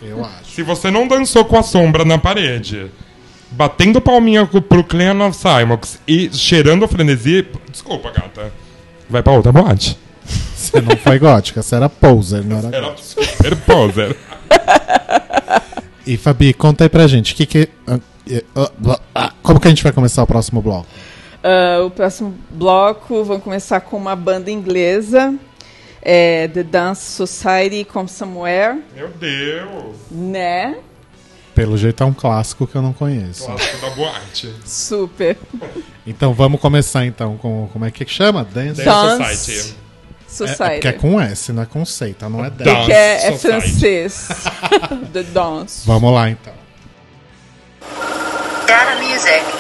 [0.03, 0.51] Eu acho.
[0.51, 2.91] Se você não dançou com a sombra na parede,
[3.57, 8.53] batendo palminha pro Clean of Cymox e cheirando a frenesi, desculpa, gata.
[9.09, 9.99] Vai pra outra boate.
[10.55, 13.23] Você não foi gótica, você era poser, não era Era gótica.
[13.25, 14.17] super poser.
[16.07, 17.67] E Fabi, conta aí pra gente, que que...
[17.87, 17.99] ah,
[18.31, 20.87] eh, ah, ah, como que a gente vai começar o próximo bloco?
[21.43, 25.35] Ah, o próximo bloco, vamos começar com uma banda inglesa,
[26.03, 29.97] é, The Dance Society Come Somewhere, Meu Deus.
[30.11, 30.77] né?
[31.55, 33.47] Pelo jeito é um clássico que eu não conheço.
[33.47, 34.53] Clássico da boate.
[34.65, 35.39] Super.
[36.07, 37.69] Então vamos começar então com...
[37.73, 38.45] Como é que chama?
[38.45, 38.85] Dance?
[38.85, 39.77] Dance Dance Society.
[39.81, 40.63] É, Society.
[40.63, 42.29] é porque é com S, não é com C, tá?
[42.29, 42.65] Não é Dance.
[42.65, 42.87] dance.
[42.87, 43.41] que é, é Society.
[43.41, 44.29] francês.
[45.13, 45.87] The Dance.
[45.87, 46.55] Vamos lá então.
[48.67, 49.54] Data music.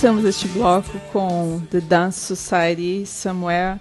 [0.00, 3.80] Começamos este bloco com The Dance Society Somewhere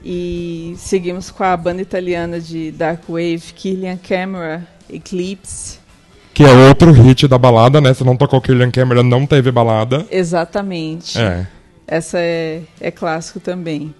[0.00, 5.80] e seguimos com a banda italiana de Dark Wave, Killian Camera, Eclipse.
[6.32, 7.92] Que é outro hit da balada, né?
[7.92, 10.06] Se não tocou Killian Cameron, não teve balada.
[10.08, 11.18] Exatamente.
[11.18, 11.44] É.
[11.84, 13.92] Essa é, é clássico também.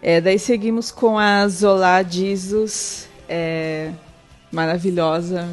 [0.00, 3.90] É, daí seguimos com a Zola Jesus, é,
[4.50, 5.46] maravilhosa.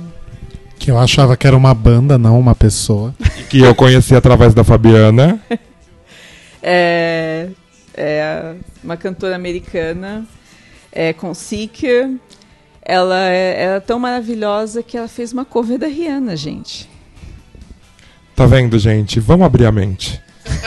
[0.81, 3.13] Que eu achava que era uma banda, não uma pessoa.
[3.51, 5.39] Que eu conheci através da Fabiana.
[6.63, 7.49] É,
[7.95, 8.53] é
[8.83, 10.23] uma cantora americana
[10.91, 12.11] é, com Seeker.
[12.83, 16.87] Ela é, ela é tão maravilhosa que ela fez uma cover da Rihanna, gente.
[18.35, 19.19] Tá vendo, gente?
[19.19, 20.21] Vamos abrir a mente.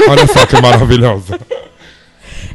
[0.09, 1.39] Olha só que maravilhosa.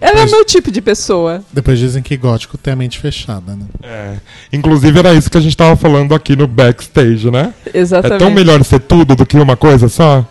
[0.02, 1.44] Ela é meu tipo de pessoa.
[1.52, 3.66] Depois dizem que gótico tem a mente fechada, né?
[3.84, 4.18] É.
[4.52, 7.54] Inclusive era isso que a gente tava falando aqui no backstage, né?
[7.74, 8.16] Exatamente.
[8.16, 10.26] É tão melhor ser tudo do que uma coisa só?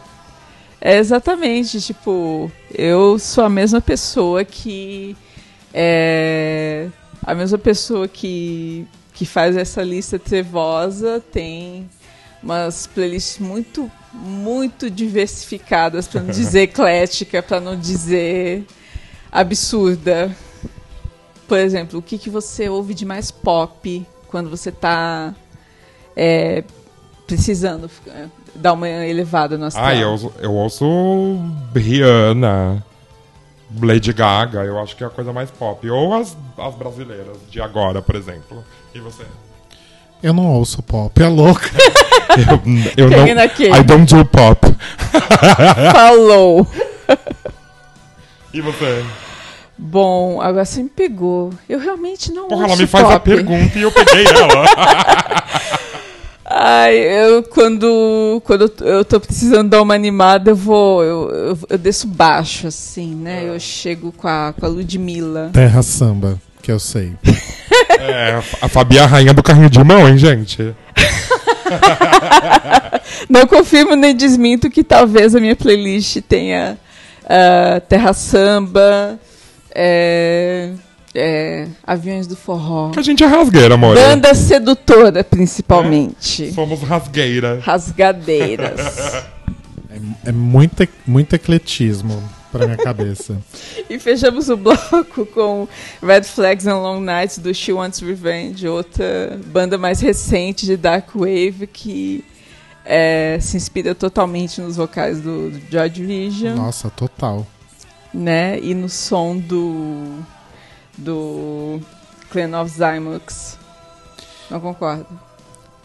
[0.81, 5.17] É exatamente, tipo, eu sou a mesma pessoa que
[5.75, 6.87] é
[7.27, 11.91] a mesma pessoa que que faz essa lista trevosa, tem
[12.41, 18.65] umas playlists muito muito diversificadas, para não dizer eclética, para não dizer
[19.31, 20.35] absurda.
[21.47, 25.35] Por exemplo, o que, que você ouve de mais pop quando você tá
[26.15, 26.63] é,
[27.27, 29.87] precisando é, dar uma elevada no astral?
[29.87, 30.85] Ah, eu, ouço- eu ouço
[31.75, 32.85] Rihanna,
[33.81, 35.89] Lady Gaga, eu acho que é a coisa mais pop.
[35.89, 38.63] Ou as, as brasileiras de agora, por exemplo.
[38.95, 39.25] E você?
[40.23, 41.69] Eu não ouço pop, é louca.
[42.97, 43.35] Eu, eu não.
[43.35, 43.75] Naquele?
[43.77, 44.61] I don't do pop.
[45.93, 46.67] Falou!
[48.53, 49.05] E você?
[49.77, 51.53] Bom, agora você me pegou.
[51.69, 53.31] Eu realmente não Porra, ela me faz a pop.
[53.31, 54.65] pergunta e eu peguei ela.
[56.51, 61.05] Ai, eu quando, quando eu tô precisando dar uma animada, eu vou.
[61.05, 63.45] Eu, eu, eu desço baixo, assim, né?
[63.47, 65.51] Eu chego com a, com a Ludmilla.
[65.53, 67.13] Terra samba, que eu sei.
[68.01, 70.73] É, a Fabi é a rainha do carrinho de mão, hein, gente?
[73.29, 76.79] Não confirmo nem desminto que talvez a minha playlist tenha
[77.29, 79.19] ah, Terra Samba,
[79.75, 80.71] é,
[81.15, 82.91] é, Aviões do Forró.
[82.91, 83.95] Que a gente é rasgueira, amor.
[83.97, 86.53] Banda sedutora, principalmente.
[86.53, 87.61] Somos rasgueira.
[87.63, 89.27] Rasgadeiras.
[90.25, 92.23] É muito, e- muito ecletismo
[92.53, 93.37] pra minha cabeça.
[93.91, 95.67] E fechamos o bloco com
[96.03, 101.09] Red Flags and Long Nights do She Wants Revenge, outra banda mais recente de Dark
[101.17, 102.23] Wave que
[102.91, 107.47] é, se inspira totalmente nos vocais do, do Joy Division, Nossa, total.
[108.15, 108.59] né?
[108.61, 110.21] E no som do
[110.97, 111.81] do
[112.31, 113.59] Clan of Zymox.
[114.51, 115.07] Não concorda?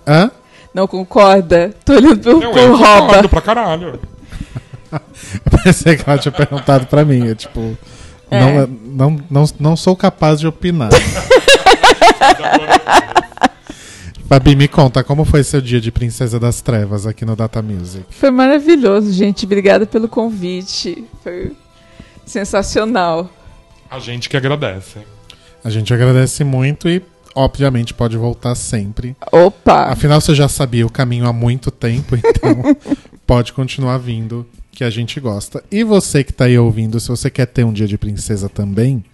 [0.08, 0.32] Hã?
[0.74, 1.76] Não concorda?
[1.86, 3.02] Tô olhando pro, Não, pro eu Roba.
[3.02, 4.00] concordo pra caralho.
[4.92, 5.00] Eu
[5.64, 7.28] pensei que ela tinha perguntado pra mim.
[7.28, 7.78] Eu, tipo,
[8.32, 8.40] É.
[8.40, 8.68] não,
[9.12, 10.90] não, não, não sou capaz de opinar.
[14.34, 18.03] Fabi, me conta, como foi seu dia de Princesa das Trevas aqui no Data Music?
[18.10, 19.45] Foi maravilhoso, gente.
[19.45, 21.05] Obrigada pelo convite.
[21.22, 21.51] Foi
[22.26, 23.30] sensacional.
[23.88, 24.97] A gente que agradece.
[25.64, 26.99] A gente agradece muito e,
[27.35, 29.15] obviamente, pode voltar sempre.
[29.31, 29.91] Opa!
[29.91, 32.76] Afinal, você já sabia o caminho há muito tempo, então
[33.27, 35.64] pode continuar vindo, que a gente gosta.
[35.69, 39.05] E você que tá aí ouvindo, se você quer ter um dia de princesa também,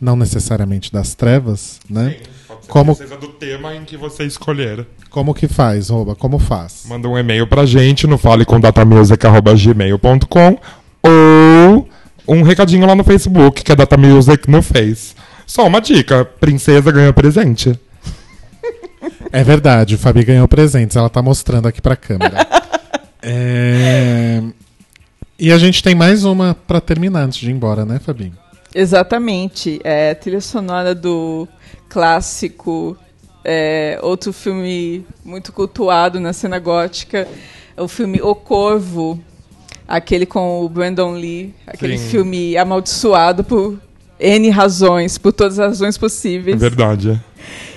[0.00, 2.10] não necessariamente das trevas, né?
[2.10, 2.37] Ser
[2.68, 4.86] Como- princesa do tema em que você escolher.
[5.10, 6.14] Como que faz, Rouba?
[6.14, 6.84] Como faz?
[6.86, 10.58] Manda um e-mail pra gente no faleconDatamusic.gmail.com
[11.02, 11.88] ou
[12.26, 15.14] um recadinho lá no Facebook, que é Data Music no Face.
[15.46, 17.78] Só uma dica, princesa ganha presente.
[19.32, 22.46] É verdade, o Fabi ganhou presentes, ela tá mostrando aqui pra câmera.
[23.20, 24.40] É,
[25.38, 28.32] E a gente tem mais uma pra terminar antes de ir embora, né, Fabi?
[28.72, 29.80] Exatamente.
[29.82, 31.48] É a trilha sonora do
[31.88, 32.96] clássico,
[33.44, 37.26] é, outro filme muito cultuado na cena gótica,
[37.76, 39.18] é o filme O Corvo,
[39.86, 42.08] aquele com o Brandon Lee, aquele Sim.
[42.08, 43.78] filme amaldiçoado por
[44.20, 46.60] N razões, por todas as razões É possíveis.
[46.60, 47.20] verdade.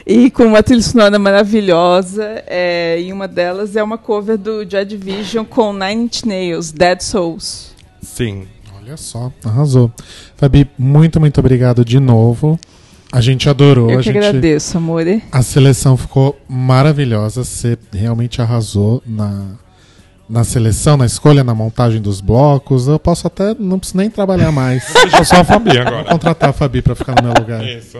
[0.06, 4.84] E com uma trilha sonora maravilhosa, é, e uma delas é uma cover do Joy
[4.84, 7.72] Division com Nine Inch Nails, Dead Souls.
[8.02, 8.48] Sim.
[8.82, 9.92] Olha só, arrasou.
[10.36, 12.60] Fabi, muito, muito obrigado de novo.
[13.12, 13.90] A gente adorou.
[13.92, 14.18] Eu a que gente...
[14.18, 15.04] agradeço, amor.
[15.32, 17.44] A seleção ficou maravilhosa.
[17.44, 19.48] Você realmente arrasou na,
[20.30, 22.88] na seleção, na escolha, na montagem dos blocos.
[22.88, 24.84] Eu posso até, não preciso nem trabalhar mais.
[24.94, 26.04] Deixa só a Fabi Vou agora.
[26.06, 27.64] contratar a Fabi pra ficar no meu lugar.
[27.68, 27.98] Isso.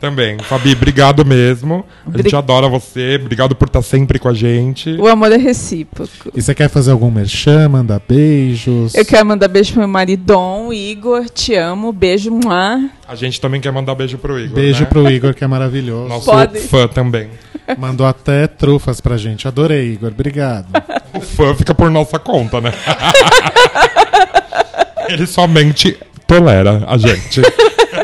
[0.00, 0.38] Também.
[0.38, 1.84] Fabi, obrigado mesmo.
[2.12, 3.18] A gente adora você.
[3.20, 4.90] Obrigado por estar sempre com a gente.
[4.98, 6.30] O amor é recíproco.
[6.34, 8.94] E você quer fazer algum merchan, mandar beijos?
[8.94, 11.28] Eu quero mandar beijo pro meu maridão, Igor.
[11.30, 11.92] Te amo.
[11.92, 12.30] Beijo.
[12.30, 12.90] Mua.
[13.08, 14.54] A gente também quer mandar beijo pro Igor.
[14.54, 14.86] Beijo né?
[14.86, 16.08] pro Igor, que é maravilhoso.
[16.08, 16.60] Nosso Pode.
[16.60, 17.30] fã também.
[17.78, 19.48] Mandou até trufas pra gente.
[19.48, 20.10] Adorei, Igor.
[20.10, 20.66] Obrigado.
[21.14, 22.72] O fã fica por nossa conta, né?
[25.08, 25.96] Ele somente
[26.26, 27.40] tolera a gente.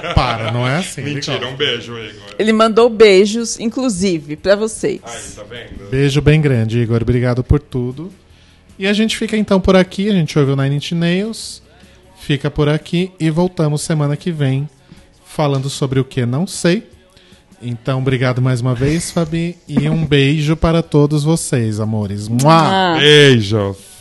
[0.14, 1.02] Para, não é assim.
[1.02, 2.34] Mentira, um beijo, Igor.
[2.38, 5.00] Ele mandou beijos, inclusive, pra vocês.
[5.04, 5.90] Aí, tá vendo?
[5.90, 7.02] Beijo bem grande, Igor.
[7.02, 8.12] Obrigado por tudo.
[8.78, 10.08] E a gente fica então por aqui.
[10.08, 11.62] A gente ouve o Nine Inch Nails.
[12.18, 14.68] Fica por aqui e voltamos semana que vem
[15.24, 16.86] falando sobre o que não sei.
[17.60, 19.56] Então, obrigado mais uma vez, Fabi.
[19.68, 22.28] E um beijo para todos vocês, amores.
[22.28, 22.94] Mua!
[22.94, 22.96] Ah.
[22.98, 23.91] Beijos.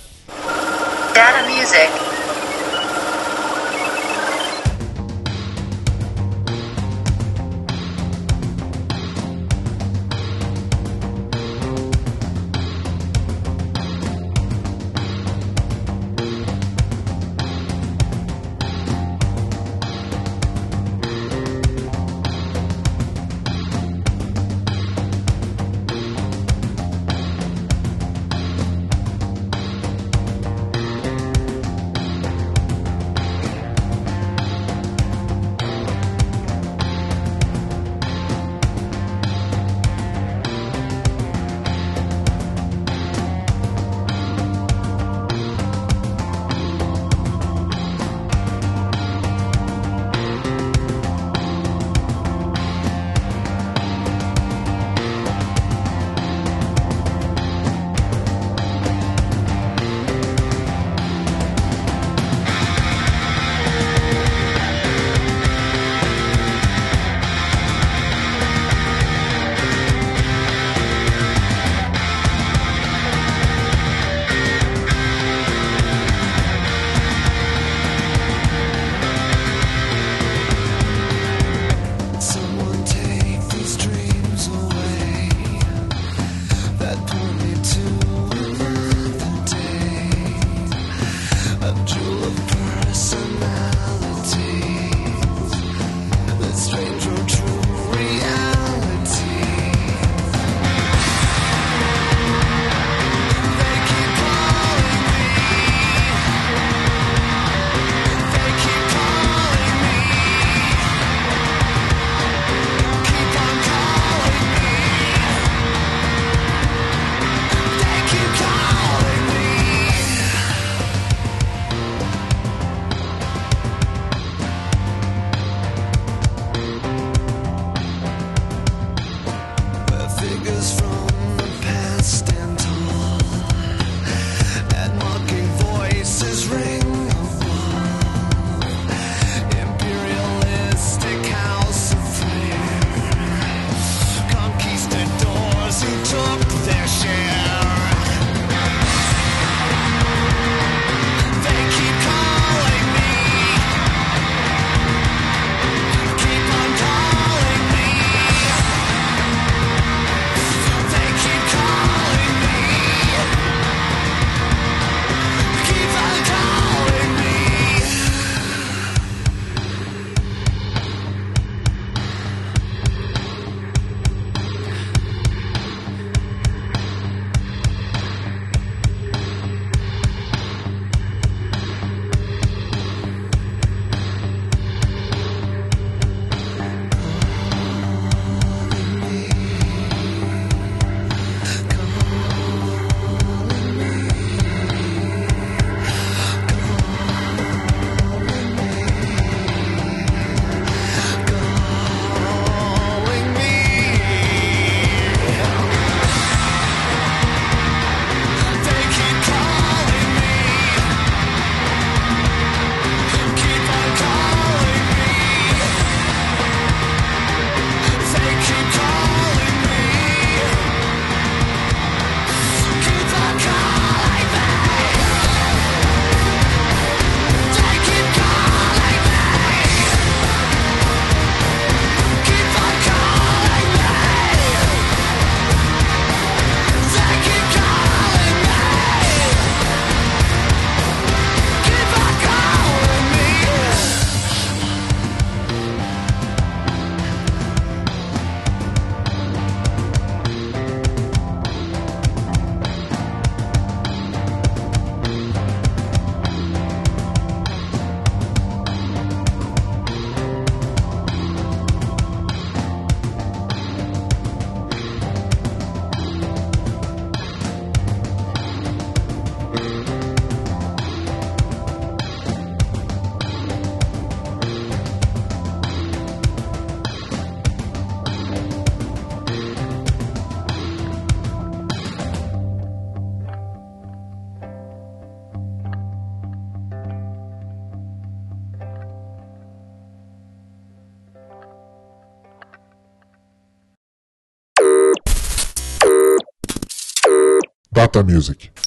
[297.91, 298.60] Data Music.